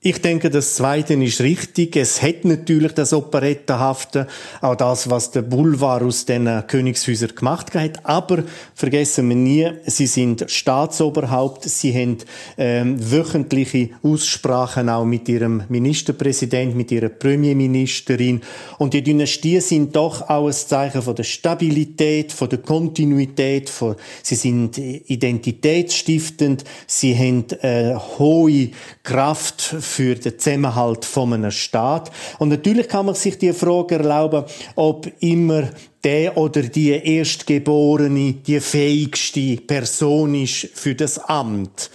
Ich 0.04 0.20
denke, 0.20 0.50
das 0.50 0.78
Zweite 0.78 1.14
ist 1.14 1.42
richtig. 1.42 1.96
Es 1.96 2.24
hat 2.24 2.44
natürlich 2.44 2.94
das 2.94 3.14
Operettenhafte, 3.14 4.26
auch 4.60 4.74
das, 4.74 5.12
was 5.12 5.30
der 5.30 5.44
Boulevard 5.44 6.02
aus 6.02 6.26
den 6.26 6.64
Königshäusern 6.66 7.36
gemacht 7.36 7.76
hat. 7.76 8.04
Aber 8.04 8.44
vergessen 8.74 9.30
wir 9.30 9.36
nie, 9.36 9.72
sie 9.86 10.08
sind 10.08 10.46
Staatsoberhaupt. 10.50 11.66
Sie 11.66 11.94
haben 11.94 12.18
ähm, 12.58 12.98
wöchentliche 13.12 13.90
Aussprachen 14.02 14.90
auch 14.90 15.06
mit 15.06 15.30
ihrem 15.30 15.66
Ministerpräsident, 15.70 16.76
mit 16.76 16.92
ihrer 16.92 17.10
Premierministerin. 17.10 18.42
Und 18.80 18.96
die 18.96 19.04
Dynastien 19.04 19.62
sind 19.62 19.96
doch 19.96 20.28
auch 20.28 20.48
ein 20.48 20.54
Zeichen 20.54 21.04
von 21.04 21.16
der 21.16 21.26
Stabilität, 21.26 22.32
von 22.32 22.50
der 22.50 22.58
Kontinuität. 22.58 23.70
Von, 23.70 23.98
sie 24.24 24.34
sind 24.34 24.80
identitätsstiftend. 24.80 26.64
Sie 26.88 27.16
haben 27.16 27.46
äh, 27.62 27.94
hohe 28.18 28.72
Kraft 29.04 29.76
für 29.92 30.16
den 30.16 30.40
Zusammenhalt 30.40 31.06
von 31.06 31.34
einem 31.34 31.52
Staat. 31.52 32.12
Und 32.40 32.50
natürlich 32.50 32.88
kann 32.88 33.06
man 33.06 33.16
sich 33.16 33.38
die 33.38 33.54
Frage 33.54 33.96
erlauben, 33.96 34.46
ob 34.76 35.12
immer 35.20 35.70
der 36.04 36.38
oder 36.38 36.64
die 36.64 36.90
Erstgeborene 36.90 38.34
die 38.34 38.60
fähigste 38.60 39.58
Person 39.58 40.34
ist 40.34 40.70
für 40.74 40.96
das 40.96 41.20
Amt. 41.20 41.92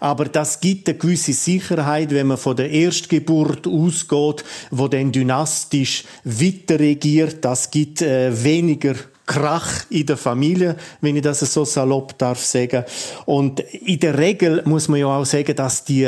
Aber 0.00 0.26
das 0.26 0.60
gibt 0.60 0.88
eine 0.88 0.98
gewisse 0.98 1.32
Sicherheit, 1.32 2.10
wenn 2.10 2.28
man 2.28 2.36
von 2.36 2.54
der 2.54 2.70
Erstgeburt 2.70 3.66
ausgeht, 3.66 4.44
wo 4.70 4.86
dann 4.86 5.10
dynastisch 5.10 6.04
weiter 6.22 6.78
regiert. 6.78 7.44
Das 7.44 7.70
gibt 7.70 8.02
äh, 8.02 8.44
weniger 8.44 8.94
Krach 9.28 9.84
in 9.90 10.06
der 10.06 10.16
Familie, 10.16 10.74
wenn 11.02 11.14
ich 11.14 11.22
das 11.22 11.40
so 11.40 11.64
salopp 11.64 12.16
darf 12.16 12.42
sagen. 12.42 12.84
Und 13.26 13.60
in 13.60 14.00
der 14.00 14.16
Regel 14.18 14.62
muss 14.64 14.88
man 14.88 15.00
ja 15.00 15.06
auch 15.06 15.26
sagen, 15.26 15.54
dass 15.54 15.84
die 15.84 16.04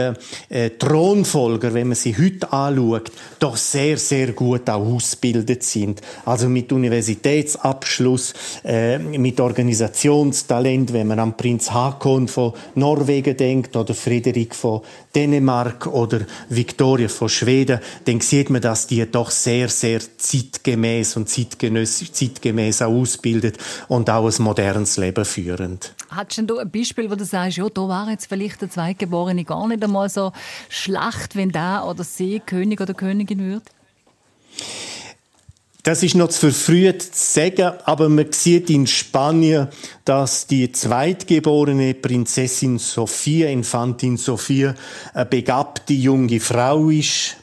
äh, 0.49 0.71
Thronfolger, 0.79 1.75
wenn 1.75 1.89
man 1.89 1.97
sie 1.97 2.17
heute 2.17 2.51
anschaut, 2.51 3.13
doch 3.39 3.57
sehr, 3.59 3.99
sehr 3.99 4.33
gut 4.33 4.69
auch 4.71 4.87
ausgebildet 4.87 5.63
sind. 5.63 6.01
Also 6.25 6.49
mit 6.49 6.73
Universitätsabschluss, 6.73 8.33
äh, 8.65 8.99
mit 8.99 9.39
Organisationstalent, 9.39 10.95
wenn 10.95 11.07
man 11.07 11.19
an 11.19 11.37
Prinz 11.37 11.71
Hakon 11.71 12.27
von 12.27 12.55
Norwegen 12.75 13.37
denkt 13.37 13.77
oder 13.77 13.93
Friedrich 13.93 14.55
von 14.55 14.81
Dänemark 15.15 15.87
oder 15.89 16.21
Victoria 16.49 17.09
von 17.09 17.29
Schweden, 17.29 17.81
dann 18.07 18.21
sieht 18.21 18.49
man, 18.49 18.63
dass 18.63 18.87
die 18.87 19.05
doch 19.11 19.31
sehr, 19.31 19.69
sehr 19.69 20.01
zeitgemäß 20.17 21.17
und 21.17 21.29
zeitgenössisch, 21.29 22.13
zeitgemäß 22.13 22.81
auch 22.81 23.10
ausbildet 23.11 23.59
und 23.89 24.09
auch 24.11 24.27
ein 24.27 24.43
modernes 24.43 24.97
Leben 24.97 25.25
führen. 25.25 25.79
Hast 26.11 26.39
du 26.39 26.43
denn 26.43 26.59
ein 26.59 26.71
Beispiel, 26.71 27.11
wo 27.11 27.15
du 27.15 27.25
sagst, 27.25 27.59
ja, 27.59 27.69
da 27.69 27.89
war 27.89 28.11
jetzt 28.11 28.27
vielleicht 28.27 28.61
der 28.63 28.71
Zweitgeborene 28.71 29.45
gar 29.45 29.67
nicht 29.69 29.83
einmal 29.83 30.09
so 30.09 30.33
schlecht, 30.69 31.35
wenn 31.35 31.51
der 31.51 31.85
oder 31.89 32.05
sie 32.05 32.41
König 32.41 32.81
oder 32.81 32.95
Königin 32.95 33.51
wird? 33.51 33.65
Das 35.83 36.03
ist 36.03 36.15
noch 36.15 36.29
zu 36.29 36.51
verfrüht 36.51 37.01
zu 37.01 37.11
sagen, 37.13 37.73
aber 37.85 38.11
man 38.11 38.31
sieht 38.33 38.69
in 38.69 38.87
Spanien, 38.87 39.69
dass 40.05 40.47
die 40.47 40.71
zweitgeborene 40.71 41.95
Prinzessin 41.95 42.79
Sophia, 42.79 43.49
Infantin 43.49 44.19
Sophia, 44.19 44.75
eine 45.15 45.25
begabte 45.25 45.95
junge 45.95 46.39
Frau 46.39 46.91
ist. 46.91 47.37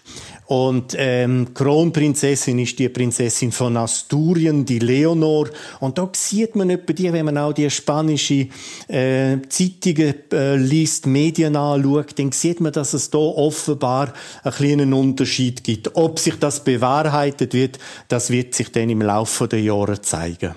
Und 0.47 0.95
ähm, 0.97 1.53
Kronprinzessin 1.53 2.57
ist 2.59 2.79
die 2.79 2.87
Prinzessin 2.87 3.51
von 3.51 3.75
Asturien, 3.75 4.65
die 4.65 4.79
Leonor. 4.79 5.49
Und 5.81 5.97
da 5.97 6.09
sieht 6.13 6.55
man 6.55 6.69
etwa 6.69 6.93
die, 6.93 7.11
wenn 7.11 7.25
man 7.25 7.37
auch 7.37 7.51
die 7.51 7.69
spanische 7.69 8.47
äh, 8.87 9.37
Zeitungen 9.49 10.15
äh, 10.31 10.55
liest, 10.55 11.05
Medien 11.05 11.57
anschaut, 11.57 12.17
dann 12.17 12.31
sieht 12.31 12.61
man, 12.61 12.71
dass 12.71 12.93
es 12.93 13.09
da 13.09 13.17
offenbar 13.17 14.13
einen 14.43 14.55
kleinen 14.55 14.93
Unterschied 14.93 15.65
gibt. 15.65 15.95
Ob 15.95 16.17
sich 16.17 16.39
das 16.39 16.63
bewahrheitet 16.63 17.53
wird, 17.53 17.77
das 18.07 18.29
wird 18.29 18.55
sich 18.55 18.71
dann 18.71 18.89
im 18.89 19.01
Laufe 19.01 19.49
der 19.49 19.61
Jahre 19.61 20.01
zeigen. 20.01 20.55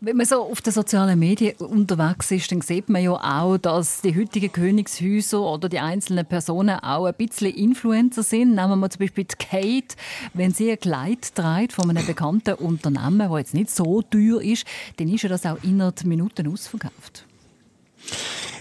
Wenn 0.00 0.16
man 0.16 0.26
so 0.26 0.42
auf 0.42 0.60
den 0.60 0.72
sozialen 0.72 1.18
Medien 1.18 1.56
unterwegs 1.56 2.30
ist, 2.30 2.52
dann 2.52 2.60
sieht 2.60 2.88
man 2.88 3.02
ja 3.02 3.14
auch, 3.14 3.58
dass 3.58 4.00
die 4.00 4.14
heutigen 4.16 4.52
Königshäuser 4.52 5.40
oder 5.40 5.68
die 5.68 5.80
einzelnen 5.80 6.24
Personen 6.24 6.78
auch 6.78 7.06
ein 7.06 7.14
bisschen 7.14 7.52
Influencer 7.52 8.22
sind. 8.22 8.54
Nehmen 8.54 8.70
wir 8.70 8.76
mal 8.76 8.90
zum 8.90 9.00
Beispiel 9.00 9.24
die 9.24 9.34
Kate. 9.36 9.96
Wenn 10.34 10.54
sie 10.54 10.70
ein 10.70 10.78
Kleid 10.78 11.34
trägt 11.34 11.72
von 11.72 11.90
einem 11.90 12.06
bekannten 12.06 12.54
Unternehmen, 12.54 13.28
das 13.28 13.38
jetzt 13.38 13.54
nicht 13.54 13.70
so 13.72 14.00
teuer 14.02 14.40
ist, 14.40 14.66
dann 14.98 15.12
ist 15.12 15.22
ja 15.22 15.30
das 15.30 15.44
auch 15.44 15.58
innerhalb 15.64 16.04
Minuten 16.04 16.46
ausverkauft. 16.46 17.24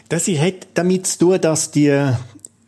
Das 0.10 0.28
hat 0.28 0.68
damit 0.74 1.06
zu 1.06 1.20
tun, 1.20 1.42
dass 1.42 1.70
die 1.70 2.14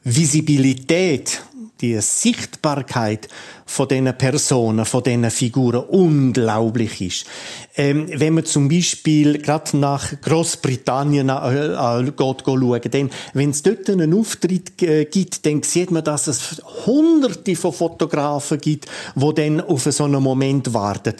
Visibilität 0.04 1.42
die 1.82 2.00
Sichtbarkeit 2.02 3.28
von 3.66 3.88
diesen 3.88 4.18
Personen, 4.18 4.86
von 4.86 5.04
diesen 5.04 5.30
Figuren 5.30 5.84
unglaublich 5.86 7.02
ist. 7.02 7.26
Ähm, 7.76 8.08
wenn 8.14 8.34
man 8.34 8.46
zum 8.46 8.68
Beispiel 8.68 9.40
gerade 9.40 9.78
nach 9.78 10.20
Großbritannien 10.22 11.30
äh, 11.30 12.00
äh, 12.00 12.04
geht, 12.04 12.18
schauen, 12.18 12.82
dann, 12.92 13.10
wenn 13.34 13.50
es 13.52 13.64
dort 13.64 13.90
einen 13.90 14.14
Auftritt 14.14 14.82
äh, 14.82 15.06
gibt, 15.06 15.46
dann 15.46 15.64
sieht 15.64 15.92
man, 15.92 16.04
dass 16.04 16.28
es 16.28 16.62
hunderte 16.86 17.56
von 17.56 17.74
Fotografen 17.74 18.60
gibt, 18.60 18.88
die 19.16 19.34
dann 19.34 19.62
auf 19.62 19.84
so 19.84 20.04
einen 20.04 20.22
Moment 20.22 20.74
warten. 20.74 21.16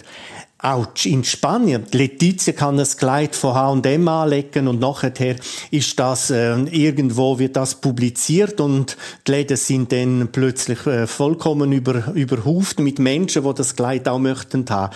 Auch 0.62 0.88
in 1.04 1.24
Spanien, 1.24 1.86
Letizia 1.90 2.52
kann 2.52 2.78
ein 2.78 2.86
Kleid 2.86 3.34
von 3.34 3.54
H&M 3.54 4.08
anlegen 4.08 4.68
und 4.68 4.78
nachher 4.78 5.36
ist 5.70 5.98
das 5.98 6.30
äh, 6.30 6.54
irgendwo 6.64 7.38
wird 7.38 7.56
das 7.56 7.76
publiziert 7.76 8.60
und 8.60 8.98
die 9.26 9.30
Läden 9.30 9.56
sind 9.56 9.90
dann 9.90 10.28
plötzlich 10.30 10.86
äh, 10.86 11.06
vollkommen 11.06 11.72
über, 11.72 12.12
überhauft 12.12 12.78
mit 12.78 12.98
Menschen, 12.98 13.42
die 13.42 13.54
das 13.54 13.74
Kleid 13.74 14.06
auch 14.06 14.18
möchten 14.18 14.66
haben. 14.68 14.94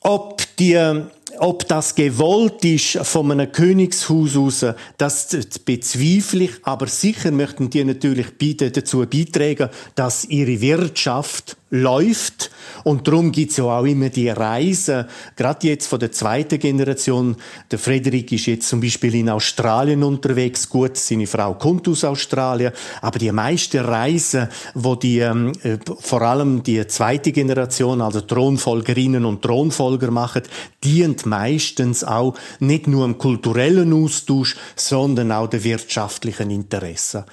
Ob 0.00 0.42
die 0.58 0.74
ob 1.38 1.68
das 1.68 1.94
gewollt 1.94 2.64
ist 2.64 2.98
von 3.02 3.30
einem 3.30 3.52
Königshaus 3.52 4.36
aus, 4.36 4.64
das 4.96 5.28
bezweifle 5.64 6.44
ich, 6.44 6.52
aber 6.62 6.86
sicher 6.86 7.30
möchten 7.30 7.70
die 7.70 7.84
natürlich 7.84 8.26
dazu 8.56 9.06
beitragen, 9.06 9.70
dass 9.94 10.24
ihre 10.24 10.60
Wirtschaft 10.60 11.56
läuft. 11.70 12.50
Und 12.84 13.06
darum 13.06 13.32
gibt's 13.32 13.56
ja 13.56 13.64
auch 13.64 13.84
immer 13.84 14.08
die 14.08 14.28
Reisen, 14.30 15.04
gerade 15.36 15.66
jetzt 15.66 15.86
von 15.86 15.98
der 15.98 16.12
zweiten 16.12 16.58
Generation. 16.58 17.36
Der 17.70 17.78
Frederik 17.78 18.32
ist 18.32 18.46
jetzt 18.46 18.68
zum 18.68 18.80
Beispiel 18.80 19.14
in 19.16 19.28
Australien 19.28 20.02
unterwegs. 20.02 20.68
Gut, 20.68 20.96
seine 20.96 21.26
Frau 21.26 21.54
kommt 21.54 21.88
aus 21.88 22.04
Australien. 22.04 22.72
Aber 23.02 23.18
die 23.18 23.32
meisten 23.32 23.84
Reisen, 23.84 24.48
wo 24.74 24.94
die, 24.94 25.18
ähm, 25.18 25.52
äh, 25.62 25.76
vor 26.00 26.22
allem 26.22 26.62
die 26.62 26.86
zweite 26.86 27.32
Generation, 27.32 28.00
also 28.00 28.20
Thronfolgerinnen 28.20 29.24
und 29.24 29.42
Thronfolger 29.42 30.10
machen, 30.10 30.42
dient 31.18 31.26
meistens 31.26 32.04
auch 32.04 32.34
nicht 32.60 32.86
nur 32.86 33.04
im 33.04 33.18
kulturellen 33.18 33.92
Austausch, 33.92 34.56
sondern 34.76 35.32
auch 35.32 35.48
der 35.48 35.64
wirtschaftlichen 35.64 36.50
Interessen. 36.50 37.24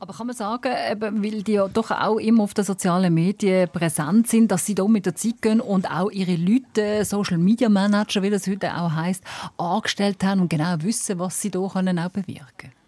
Aber 0.00 0.12
kann 0.12 0.26
man 0.26 0.36
sagen, 0.36 0.70
weil 1.00 1.42
die 1.42 1.52
ja 1.52 1.66
doch 1.66 1.90
auch 1.90 2.18
immer 2.18 2.42
auf 2.42 2.52
den 2.52 2.64
sozialen 2.64 3.14
Medien 3.14 3.70
präsent 3.70 4.28
sind, 4.28 4.50
dass 4.50 4.66
sie 4.66 4.74
da 4.74 4.86
mit 4.86 5.06
der 5.06 5.14
Zeit 5.14 5.40
gehen 5.40 5.60
und 5.60 5.90
auch 5.90 6.10
ihre 6.10 6.36
Leute, 6.36 7.04
Social 7.06 7.38
Media 7.38 7.70
Manager, 7.70 8.22
wie 8.22 8.28
das 8.28 8.46
heute 8.46 8.74
auch 8.74 8.92
heißt, 8.92 9.22
angestellt 9.56 10.22
haben 10.22 10.42
und 10.42 10.50
genau 10.50 10.74
wissen, 10.80 11.18
was 11.18 11.40
sie 11.40 11.50
da 11.50 11.66
können 11.72 11.98
auch 11.98 12.10
bewirken 12.10 12.44
können? 12.58 12.83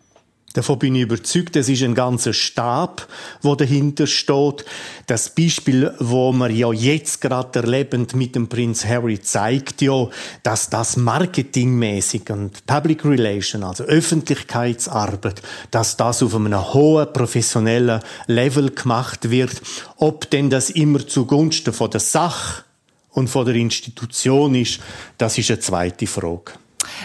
Davon 0.57 0.79
bin 0.79 0.95
ich 0.95 1.03
überzeugt, 1.03 1.55
es 1.57 1.69
ist 1.69 1.83
ein 1.83 1.95
ganzer 1.95 2.33
Stab, 2.33 3.07
wo 3.43 3.55
dahinter 3.55 4.07
steht. 4.07 4.65
Das 5.07 5.29
Beispiel, 5.29 5.93
wo 5.99 6.33
wir 6.33 6.51
ja 6.51 6.73
jetzt 6.73 7.21
gerade 7.21 7.59
erleben 7.59 8.07
mit 8.15 8.35
dem 8.35 8.49
Prinz 8.49 8.87
Harry, 8.87 9.21
zeigt 9.21 9.83
ja, 9.83 10.09
dass 10.43 10.71
das 10.71 10.97
marketingmäßig 10.97 12.31
und 12.31 12.65
Public 12.67 13.05
Relation, 13.05 13.65
also 13.65 13.85
Öffentlichkeitsarbeit, 13.85 15.43
dass 15.71 15.99
das 15.99 16.23
auf 16.23 16.35
einem 16.35 16.73
hohen 16.73 17.13
professionellen 17.13 18.01
Level 18.27 18.71
gemacht 18.71 19.29
wird. 19.29 19.61
Ob 19.99 20.31
denn 20.31 20.49
das 20.49 20.71
immer 20.71 21.07
zugunsten 21.07 21.75
von 21.75 21.91
der 21.91 22.01
Sache 22.01 22.65
und 23.11 23.29
von 23.29 23.45
der 23.45 23.57
Institution 23.57 24.55
ist, 24.55 24.81
das 25.19 25.37
ist 25.37 25.51
eine 25.51 25.61
zweite 25.61 26.07
Frage. 26.07 26.53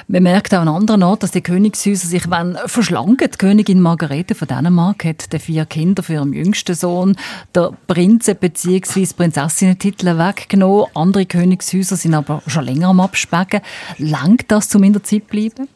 Man 0.08 0.24
merkt 0.24 0.54
auch 0.54 0.62
an 0.62 0.68
anderen 0.68 1.04
Orten, 1.04 1.22
dass 1.22 1.32
die 1.32 1.42
Königshäuser 1.42 2.08
sich 2.08 2.30
wenn 2.30 2.58
verschlanken. 2.66 3.30
Die 3.32 3.38
Königin 3.38 3.82
Margarete 3.82 4.36
von 4.36 4.48
Dänemark 4.48 5.06
hat 5.06 5.32
die 5.34 5.40
vier 5.40 5.66
Kinder 5.66 6.04
für 6.04 6.14
ihren 6.14 6.34
jüngsten 6.34 6.76
Sohn 6.76 7.16
der 7.56 7.72
Prinzen 7.88 8.36
bzw. 8.36 9.08
Prinzessinnen-Titel 9.16 10.18
weggenommen. 10.18 10.88
Andere 10.94 11.26
Königshäuser 11.26 11.96
sind 11.96 12.14
aber 12.14 12.42
schon 12.48 12.66
länger 12.66 12.90
am 12.90 13.00
Abspecken. 13.00 13.62
Langt 13.98 14.46
das, 14.50 14.70
zum 14.70 14.84
in 14.84 14.94
der 14.94 15.04
Zeit 15.04 15.28
bleiben? 15.28 15.68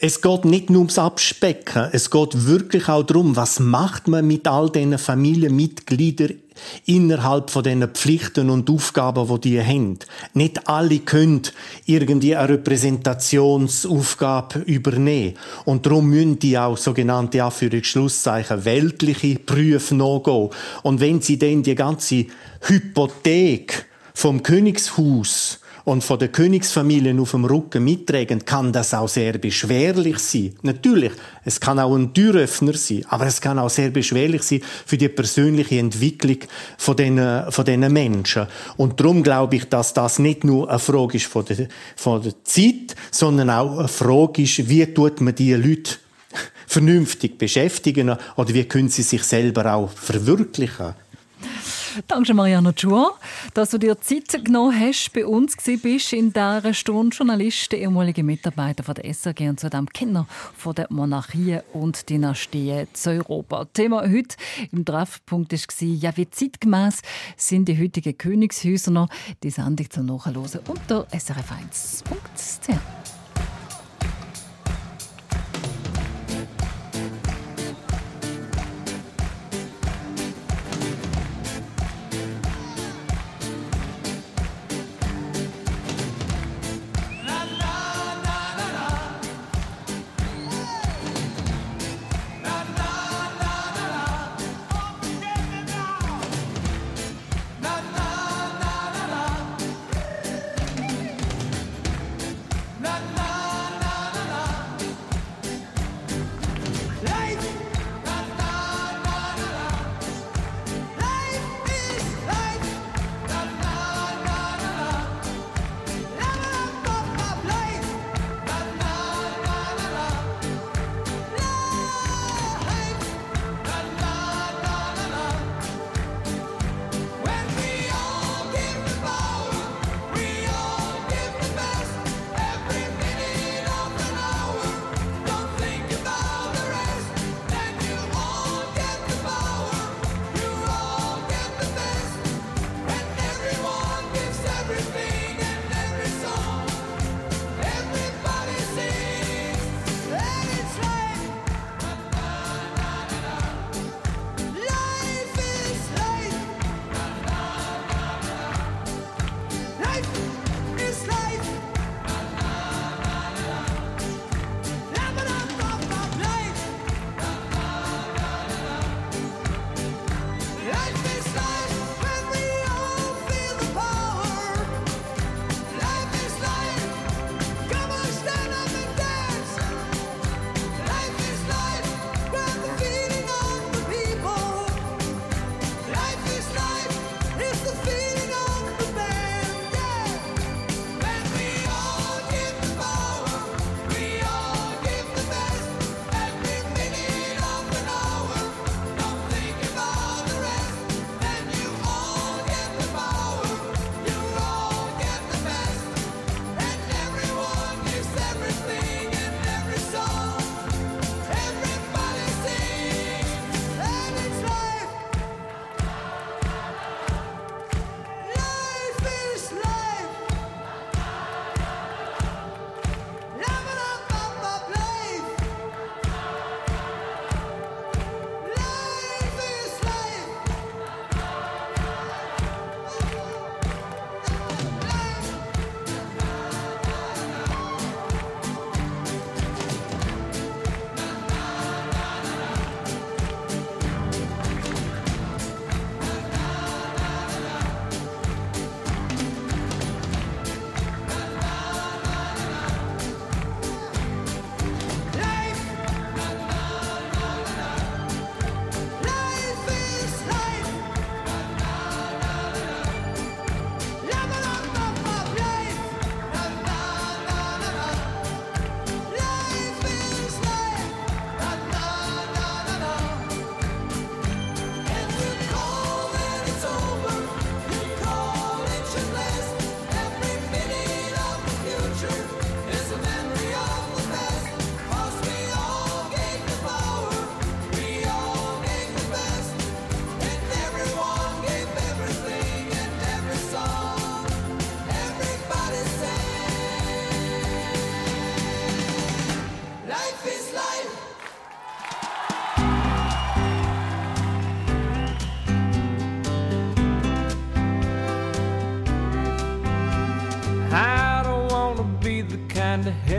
Es 0.00 0.20
geht 0.20 0.44
nicht 0.44 0.70
nur 0.70 0.82
ums 0.82 0.96
Abspecken, 0.96 1.88
es 1.90 2.08
geht 2.08 2.46
wirklich 2.46 2.88
auch 2.88 3.02
darum, 3.02 3.34
was 3.34 3.58
macht 3.58 4.06
man 4.06 4.28
mit 4.28 4.46
all 4.46 4.70
diesen 4.70 4.96
Familienmitgliedern 4.96 6.34
innerhalb 6.86 7.50
von 7.50 7.64
diesen 7.64 7.84
Pflichten 7.88 8.48
und 8.48 8.70
Aufgaben, 8.70 9.26
die 9.40 9.50
die 9.50 9.60
haben. 9.60 9.98
Nicht 10.34 10.68
alle 10.68 11.00
können 11.00 11.42
irgendwie 11.84 12.36
eine 12.36 12.50
Repräsentationsaufgabe 12.50 14.60
übernehmen. 14.60 15.34
Und 15.64 15.84
darum 15.84 16.10
müssen 16.10 16.38
die 16.38 16.56
auch 16.56 16.76
sogenannte 16.76 17.42
Anführungsschlusszeichen 17.42 18.64
weltliche 18.64 19.40
Prüfe 19.40 19.96
nachgehen. 19.96 20.50
Und 20.84 21.00
wenn 21.00 21.20
sie 21.22 21.40
dann 21.40 21.64
die 21.64 21.74
ganze 21.74 22.26
Hypothek 22.60 23.86
vom 24.14 24.44
Königshaus 24.44 25.58
und 25.88 26.04
von 26.04 26.18
der 26.18 26.28
Königsfamilie 26.28 27.18
auf 27.18 27.30
dem 27.30 27.46
Rücken 27.46 27.82
mittragen, 27.82 28.44
kann 28.44 28.72
das 28.72 28.92
auch 28.92 29.08
sehr 29.08 29.38
beschwerlich 29.38 30.18
sein. 30.18 30.54
Natürlich, 30.60 31.12
es 31.46 31.58
kann 31.58 31.78
auch 31.78 31.96
ein 31.96 32.12
Türöffner 32.12 32.74
sein, 32.74 33.06
aber 33.08 33.26
es 33.26 33.40
kann 33.40 33.58
auch 33.58 33.70
sehr 33.70 33.88
beschwerlich 33.88 34.42
sein 34.42 34.60
für 34.84 34.98
die 34.98 35.08
persönliche 35.08 35.78
Entwicklung 35.78 36.40
von 36.76 36.94
diesen, 36.94 37.50
von 37.50 37.64
diesen 37.64 37.90
Menschen. 37.90 38.46
Und 38.76 39.00
darum 39.00 39.22
glaube 39.22 39.56
ich, 39.56 39.64
dass 39.64 39.94
das 39.94 40.18
nicht 40.18 40.44
nur 40.44 40.68
eine 40.68 40.78
Frage 40.78 41.16
ist 41.16 41.26
von 41.26 41.46
der, 41.46 41.68
von 41.96 42.22
der 42.22 42.34
Zeit, 42.44 42.94
sondern 43.10 43.48
auch 43.48 43.78
eine 43.78 43.88
Frage 43.88 44.42
ist, 44.42 44.68
wie 44.68 44.84
tut 44.92 45.22
man 45.22 45.34
diese 45.34 45.56
Leute 45.56 45.94
vernünftig 46.66 47.38
beschäftigen 47.38 48.14
oder 48.36 48.52
wie 48.52 48.64
können 48.64 48.90
sie 48.90 49.02
sich 49.02 49.22
selber 49.22 49.72
auch 49.72 49.90
verwirklichen. 49.90 50.94
Danke, 52.06 52.34
Mariano 52.34 52.72
Chua, 52.72 53.12
dass 53.54 53.70
du 53.70 53.78
dir 53.78 54.00
Zeit 54.00 54.44
genommen 54.44 54.78
hast, 54.78 55.12
bei 55.12 55.26
uns 55.26 55.56
bist 55.56 56.12
in 56.12 56.32
dieser 56.32 56.74
Stunde 56.74 57.16
Journalist, 57.16 57.72
ehemalige 57.72 58.22
Mitarbeiter 58.22 58.82
von 58.82 58.94
der 58.94 59.12
SAG 59.14 59.40
und 59.40 59.60
zudem 59.60 59.86
Kenner 59.86 60.26
von 60.56 60.74
der 60.74 60.86
Monarchie 60.90 61.58
und 61.72 62.08
Dynastie 62.08 62.86
zu 62.92 63.10
Europa. 63.10 63.66
Thema 63.66 64.02
heute 64.02 64.36
im 64.72 64.84
Treffpunkt 64.84 65.52
war, 65.52 65.88
ja, 65.88 66.16
wie 66.16 66.30
zeitgemäß 66.30 67.02
sind 67.36 67.68
die 67.68 67.78
heutigen 67.78 68.16
Königshäuser 68.16 68.90
noch? 68.90 69.08
Die 69.42 69.50
Sendung 69.50 69.90
zum 69.90 70.06
Nachhören 70.06 70.36
unter 70.66 71.06
srf1.ch. 71.12 73.07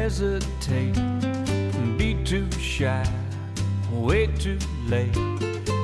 hesitate 0.09 0.97
and 0.97 1.95
be 1.95 2.15
too 2.23 2.51
shy, 2.53 3.05
way 3.91 4.25
too 4.25 4.57
late. 4.87 5.15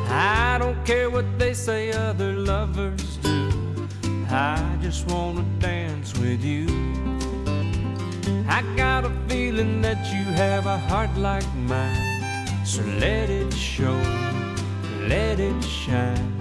I 0.09 0.57
don't 0.59 0.83
care 0.83 1.11
what 1.11 1.27
they 1.37 1.53
say 1.53 1.91
other 1.91 2.33
lovers 2.33 3.17
do. 3.17 3.87
I 4.31 4.77
just 4.81 5.05
wanna 5.11 5.45
dance 5.59 6.17
with 6.17 6.43
you. 6.43 6.65
I 8.49 8.63
got 8.75 9.05
a 9.05 9.11
feeling 9.29 9.83
that 9.83 10.01
you 10.11 10.23
have 10.33 10.65
a 10.65 10.79
heart 10.79 11.15
like 11.17 11.47
mine. 11.53 12.65
So 12.65 12.81
let 13.05 13.29
it 13.29 13.53
show, 13.53 13.99
let 15.07 15.39
it 15.39 15.63
shine. 15.63 16.33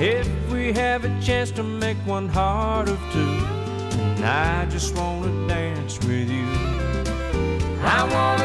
If 0.00 0.26
we 0.50 0.72
have 0.72 1.04
a 1.04 1.12
chance 1.20 1.50
to 1.58 1.62
make 1.62 1.98
one 2.06 2.30
heart 2.30 2.88
of 2.88 2.98
two, 3.12 3.36
and 4.00 4.24
I 4.24 4.64
just 4.70 4.96
wanna 4.96 5.46
dance 5.46 5.98
with 6.06 6.30
you. 6.30 6.77
I 7.80 8.02
wanna 8.12 8.37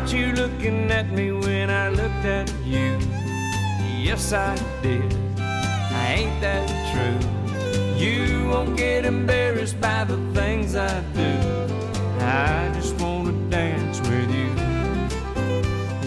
caught 0.00 0.12
you 0.12 0.32
looking 0.32 0.90
at 0.90 1.10
me 1.10 1.30
when 1.30 1.68
I 1.68 1.90
looked 1.90 2.24
at 2.24 2.50
you. 2.64 2.98
Yes, 3.98 4.32
I 4.32 4.56
did. 4.82 5.14
I 5.38 6.14
Ain't 6.16 6.40
that 6.40 6.68
true? 6.92 7.18
You 7.98 8.48
won't 8.48 8.76
get 8.76 9.04
embarrassed 9.04 9.78
by 9.80 10.04
the 10.04 10.16
things 10.32 10.74
I 10.74 11.02
do. 11.14 11.32
I 12.20 12.70
just 12.74 12.98
wanna 13.00 13.32
dance 13.50 14.00
with 14.00 14.30
you. 14.34 14.50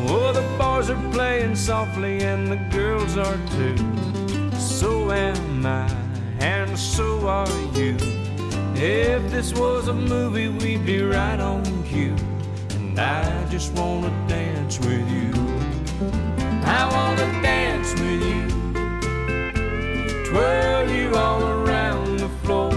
Oh, 0.10 0.32
the 0.34 0.46
boys 0.58 0.90
are 0.90 1.12
playing 1.12 1.56
softly 1.56 2.24
and 2.24 2.48
the 2.48 2.62
girls 2.72 3.16
are 3.16 3.40
too. 3.56 3.78
So 4.58 5.12
am 5.12 5.66
I, 5.66 5.88
and 6.40 6.78
so 6.78 7.28
are 7.28 7.60
you. 7.76 7.96
If 8.76 9.22
this 9.32 9.54
was 9.54 9.88
a 9.88 9.94
movie, 9.94 10.50
we'd 10.50 10.84
be 10.84 11.02
right 11.04 11.40
on 11.40 11.64
cue. 11.84 12.16
I 13.04 13.46
just 13.50 13.74
wanna 13.74 14.12
dance 14.30 14.80
with 14.80 15.06
you. 15.12 15.32
I 16.64 16.88
wanna 16.96 17.28
dance 17.42 17.92
with 18.00 18.22
you. 18.32 18.44
Twirl 20.30 20.90
you 20.90 21.14
all 21.14 21.44
around 21.44 22.20
the 22.20 22.30
floor. 22.44 22.72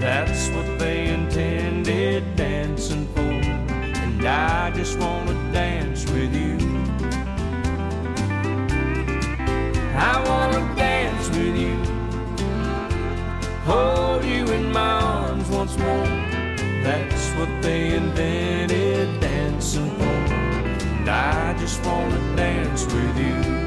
That's 0.00 0.48
what 0.48 0.78
they 0.80 1.06
intended 1.06 2.34
dancing 2.34 3.06
for. 3.14 3.20
And 3.20 4.26
I 4.26 4.72
just 4.72 4.98
wanna 4.98 5.34
dance 5.52 6.04
with 6.10 6.34
you. 6.34 6.58
I 9.94 10.14
wanna 10.28 10.62
dance 10.74 11.28
with 11.28 11.56
you. 11.56 11.76
Hold 13.70 14.24
you 14.24 14.44
in 14.52 14.72
my 14.72 15.00
arms 15.14 15.48
once 15.48 15.78
more. 15.78 16.08
That's 16.82 17.23
what 17.36 17.62
they 17.62 17.94
invented 17.94 19.20
dancing 19.20 19.90
for. 19.90 20.04
And 20.04 21.08
I 21.08 21.56
just 21.58 21.84
wanna 21.84 22.36
dance 22.36 22.84
with 22.84 23.18
you. 23.18 23.63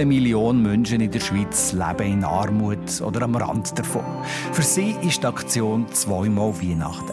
Eine 0.00 0.06
Million 0.06 0.62
Menschen 0.62 1.00
in 1.00 1.10
der 1.10 1.20
Schweiz 1.20 1.72
leben 1.72 2.12
in 2.12 2.24
Armut 2.24 3.02
oder 3.02 3.22
am 3.22 3.36
Rand 3.36 3.78
davon. 3.78 4.04
Für 4.52 4.62
sie 4.62 4.96
ist 5.02 5.22
die 5.22 5.26
Aktion 5.26 5.86
zweimal 5.92 6.54
Weihnachten. 6.60 7.12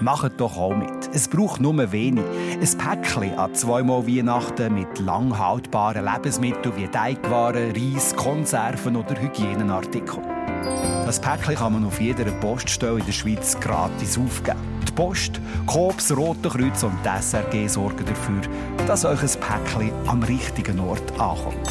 Macht 0.00 0.40
doch 0.40 0.56
auch 0.56 0.74
mit. 0.74 1.10
Es 1.12 1.28
braucht 1.28 1.60
nur 1.60 1.92
wenig. 1.92 2.24
Ein 2.54 2.78
Päckchen 2.78 3.38
an 3.38 3.54
zweimal 3.54 4.06
Weihnachten 4.06 4.74
mit 4.74 4.98
lang 5.00 5.38
haltbaren 5.38 6.04
Lebensmitteln 6.04 6.76
wie 6.76 6.88
Teigwaren, 6.88 7.72
Reis, 7.72 8.16
Konserven 8.16 8.96
oder 8.96 9.20
Hygienenartikeln. 9.20 10.26
Das 11.04 11.20
Päckchen 11.20 11.56
kann 11.56 11.74
man 11.74 11.84
auf 11.84 12.00
jeder 12.00 12.24
Poststelle 12.40 13.00
in 13.00 13.06
der 13.06 13.12
Schweiz 13.12 13.58
gratis 13.60 14.18
aufgeben. 14.18 14.75
Post, 14.96 15.40
Koops, 15.66 16.16
Rote 16.16 16.48
Kreuz 16.48 16.82
und 16.82 16.98
die 17.04 17.22
SRG 17.22 17.68
sorgen 17.68 18.04
dafür, 18.04 18.40
dass 18.86 19.04
euch 19.04 19.22
ein 19.22 19.40
Päckchen 19.40 19.92
am 20.08 20.22
richtigen 20.24 20.80
Ort 20.80 21.12
ankommt. 21.20 21.68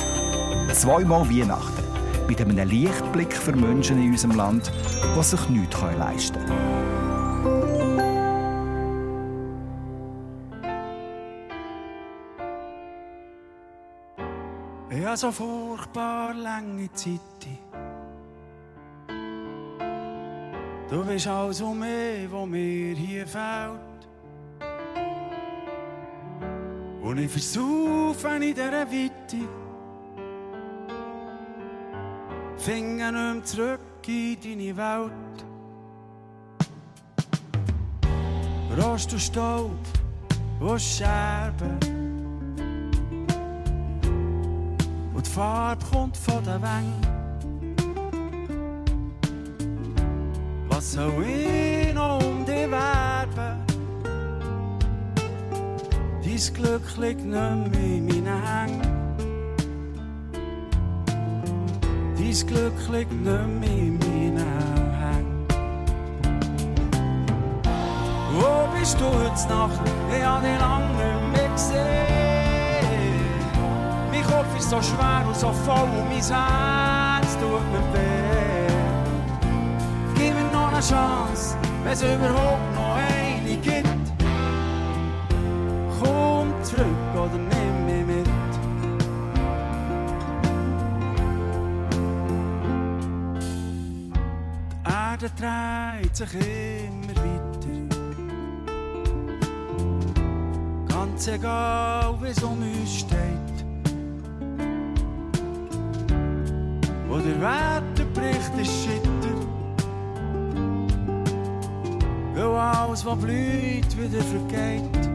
Zweimal 0.72 1.30
Weihnachten. 1.30 1.84
Mit 2.28 2.40
einem 2.40 2.58
Lichtblick 2.70 3.34
für 3.34 3.56
Menschen 3.56 4.02
in 4.02 4.12
unserem 4.12 4.38
Land, 4.38 4.72
die 5.18 5.24
sich 5.24 5.50
nichts 5.50 5.82
leisten 5.98 6.40
können. 6.46 6.96
Habe 15.16 15.22
so 15.22 15.32
furchtbar 15.32 16.34
lange 16.34 16.92
Zeit. 16.92 17.22
Du 20.88 21.04
bist 21.04 21.28
also 21.28 21.74
mehr, 21.74 22.30
wo 22.30 22.46
mir 22.46 22.96
hier 22.96 23.26
fehlt. 23.26 23.80
Und 27.02 27.18
ich 27.18 27.32
versaufe 27.32 28.28
in 28.36 28.42
dieser 28.42 28.72
Weite. 28.72 29.48
Finger 32.58 33.12
nicht 33.12 33.34
mehr 33.34 33.44
zurück 33.44 33.80
in 34.08 34.38
deine 34.42 34.78
Welt. 34.78 35.46
Rost 38.78 39.12
und 39.14 39.22
Staub 39.22 39.72
und 40.60 40.82
Scherben. 40.82 41.80
Und 45.16 45.26
die 45.26 45.32
Farbe 45.32 45.84
kommt 45.92 46.18
von 46.18 46.44
den 46.44 46.62
Wängen. 46.62 47.15
Ich 50.94 51.94
noch 51.94 52.24
um 52.24 52.46
dich 52.46 52.70
werben? 52.70 53.66
Dein 56.24 56.54
Glück 56.54 56.98
liegt 56.98 57.26
nicht 57.26 57.26
mehr 57.26 57.74
in 57.74 58.06
meinen 58.06 58.42
Hängen. 58.46 58.82
Dein 62.18 62.48
Glück 62.48 62.80
liegt 62.92 63.12
nicht 63.12 63.24
mehr 63.24 63.78
in 63.78 63.98
meinen 63.98 64.38
Hängen. 65.02 65.48
Wo 68.32 68.78
bist 68.78 69.00
du 69.00 69.06
heute 69.06 69.48
Nacht? 69.50 69.82
Ich 70.16 70.24
habe 70.24 70.46
dich 70.46 70.60
lange 70.60 70.88
nicht 70.94 71.32
mehr 71.34 71.50
gesehen. 71.50 72.16
Kopf 74.36 74.58
ist 74.58 74.70
so 74.70 74.82
schwer 74.82 75.24
und 75.28 75.36
so 75.36 75.52
voll 75.52 75.84
und 75.84 76.10
mein 76.10 76.22
Herz 76.22 77.38
tut 77.40 77.72
mir 77.72 77.84
weh. 77.94 78.55
Eine 80.76 80.84
Chance, 80.84 81.56
wenn 81.86 81.94
es 81.94 82.02
überhaupt 82.02 82.76
noch 82.76 82.98
eine 82.98 83.56
gibt. 83.56 83.88
Komm 86.02 86.54
zurück 86.64 86.86
oder 87.14 87.38
nimm 87.38 87.86
mich 87.86 88.06
mit. 88.06 88.28
Die 94.86 94.90
Erde 94.92 95.32
dreht 95.40 96.14
sich 96.14 96.34
immer 96.34 97.16
weiter. 97.24 97.78
Ganz 100.90 101.28
egal, 101.30 102.18
wie 102.22 102.28
es 102.28 102.44
um 102.44 102.62
uns 102.62 102.98
steht. 103.00 103.56
Wo 107.08 107.18
der 107.20 107.42
was 113.06 113.18
blüht, 113.18 113.98
wieder 113.98 114.24
vergeht. 114.24 115.10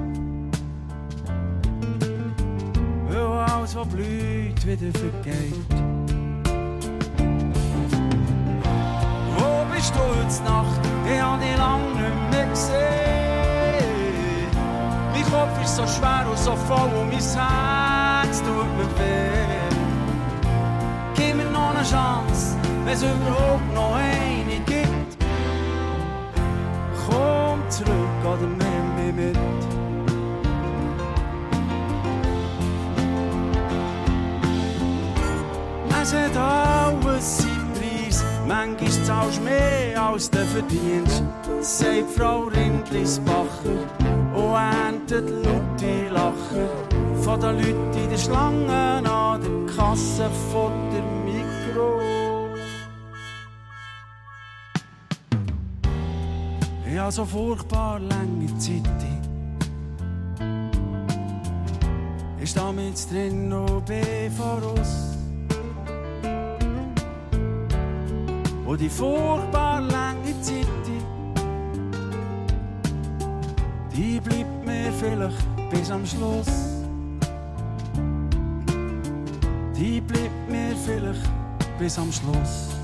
Weil 3.08 3.18
alles, 3.18 3.74
was 3.74 3.88
blüht, 3.88 4.66
wieder 4.66 4.98
vergeht. 4.98 5.54
Wo 9.36 9.74
bist 9.74 9.92
du 9.94 9.98
heute 9.98 10.42
Nacht? 10.44 10.80
Ich 11.12 11.20
hab 11.20 11.40
dich 11.40 11.56
lang 11.56 11.80
nicht 11.94 12.30
mehr 12.30 12.46
gesehen. 12.46 12.80
Mein 15.12 15.24
Kopf 15.24 15.64
ist 15.64 15.76
so 15.76 15.86
schwer 15.86 16.26
und 16.30 16.38
so 16.38 16.54
voll 16.54 16.90
und 17.00 17.08
mein 17.08 17.18
Herz 17.18 18.38
tut 18.38 18.70
mir 18.76 18.90
weh. 18.98 19.58
Gib 21.14 21.36
mir 21.36 21.50
noch 21.50 21.70
eine 21.74 21.82
Chance, 21.82 22.56
wenn 22.84 22.94
es 22.94 23.02
überhaupt 23.02 23.74
noch 23.74 23.96
eine 23.96 24.39
zurück 27.70 27.90
oder 28.24 28.46
nimm 28.46 28.96
mich 28.96 29.14
mit. 29.14 29.38
Es 36.02 36.14
hat 36.14 36.36
alles 36.36 37.38
seinen 37.38 37.72
Preis, 37.74 38.24
manchmal 38.48 39.04
zahlst 39.04 39.38
du 39.38 39.42
mehr 39.42 40.02
als 40.02 40.30
du 40.30 40.38
verdienst. 40.38 41.22
Sagt 41.60 42.10
Frau 42.16 42.44
Rindlisbacher 42.44 43.84
und 44.34 44.54
erntet 44.54 45.28
laute 45.30 46.08
Lacher 46.10 46.68
von 47.22 47.40
den 47.40 47.56
Leuten 47.56 47.98
in 48.02 48.10
der 48.10 48.18
Schlange 48.18 49.08
an 49.08 49.40
der 49.42 49.76
Kasse 49.76 50.30
von 50.50 50.72
der 50.90 51.02
Mikro. 51.24 52.19
Habe 57.10 57.16
so 57.16 57.24
furchtbar 57.24 57.98
lange 57.98 58.46
Zeit. 58.58 58.88
Ich 62.40 62.50
stehe 62.50 62.72
mit 62.72 63.10
drin 63.10 63.52
und 63.52 63.84
bin 63.84 64.30
voraus. 64.30 65.16
Und 68.64 68.80
die 68.80 68.88
furchtbar 68.88 69.80
lange 69.80 70.40
Zeit, 70.40 70.68
die 73.92 74.20
bleibt 74.20 74.64
mir 74.64 74.92
vielleicht 74.92 75.70
bis 75.70 75.90
am 75.90 76.06
Schluss. 76.06 76.46
Die 79.76 80.00
bleibt 80.00 80.48
mir 80.48 80.76
vielleicht 80.86 81.28
bis 81.76 81.98
am 81.98 82.12
Schluss. 82.12 82.79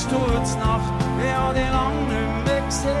Wo 0.00 0.06
bist 0.06 0.12
du 0.12 0.32
jetzt 0.34 0.58
Nacht? 0.58 0.94
Ich 1.22 1.34
hab 1.34 1.54
dich 1.54 1.70
lang 1.70 2.08
nicht 2.08 2.46
mehr 2.46 2.62
gesehen. 2.62 2.96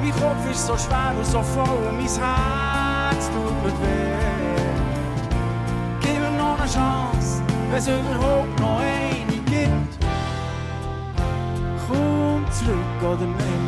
Mein 0.00 0.12
Kopf 0.12 0.50
ist 0.50 0.66
so 0.66 0.76
schwer 0.76 1.12
und 1.16 1.26
so 1.26 1.42
voll, 1.42 1.92
mein 1.92 2.06
Herz 2.06 3.28
tut 3.30 3.62
mir 3.64 3.72
weh. 3.72 4.14
Gib 6.00 6.20
mir 6.20 6.30
noch 6.30 6.60
eine 6.60 6.70
Chance, 6.70 7.42
wenn 7.70 7.78
es 7.78 7.88
überhaupt 7.88 8.60
noch 8.60 8.78
eine 8.78 9.36
gibt. 9.46 9.98
Komm 11.88 12.46
zurück 12.52 13.02
oder 13.02 13.26
nimm 13.26 13.67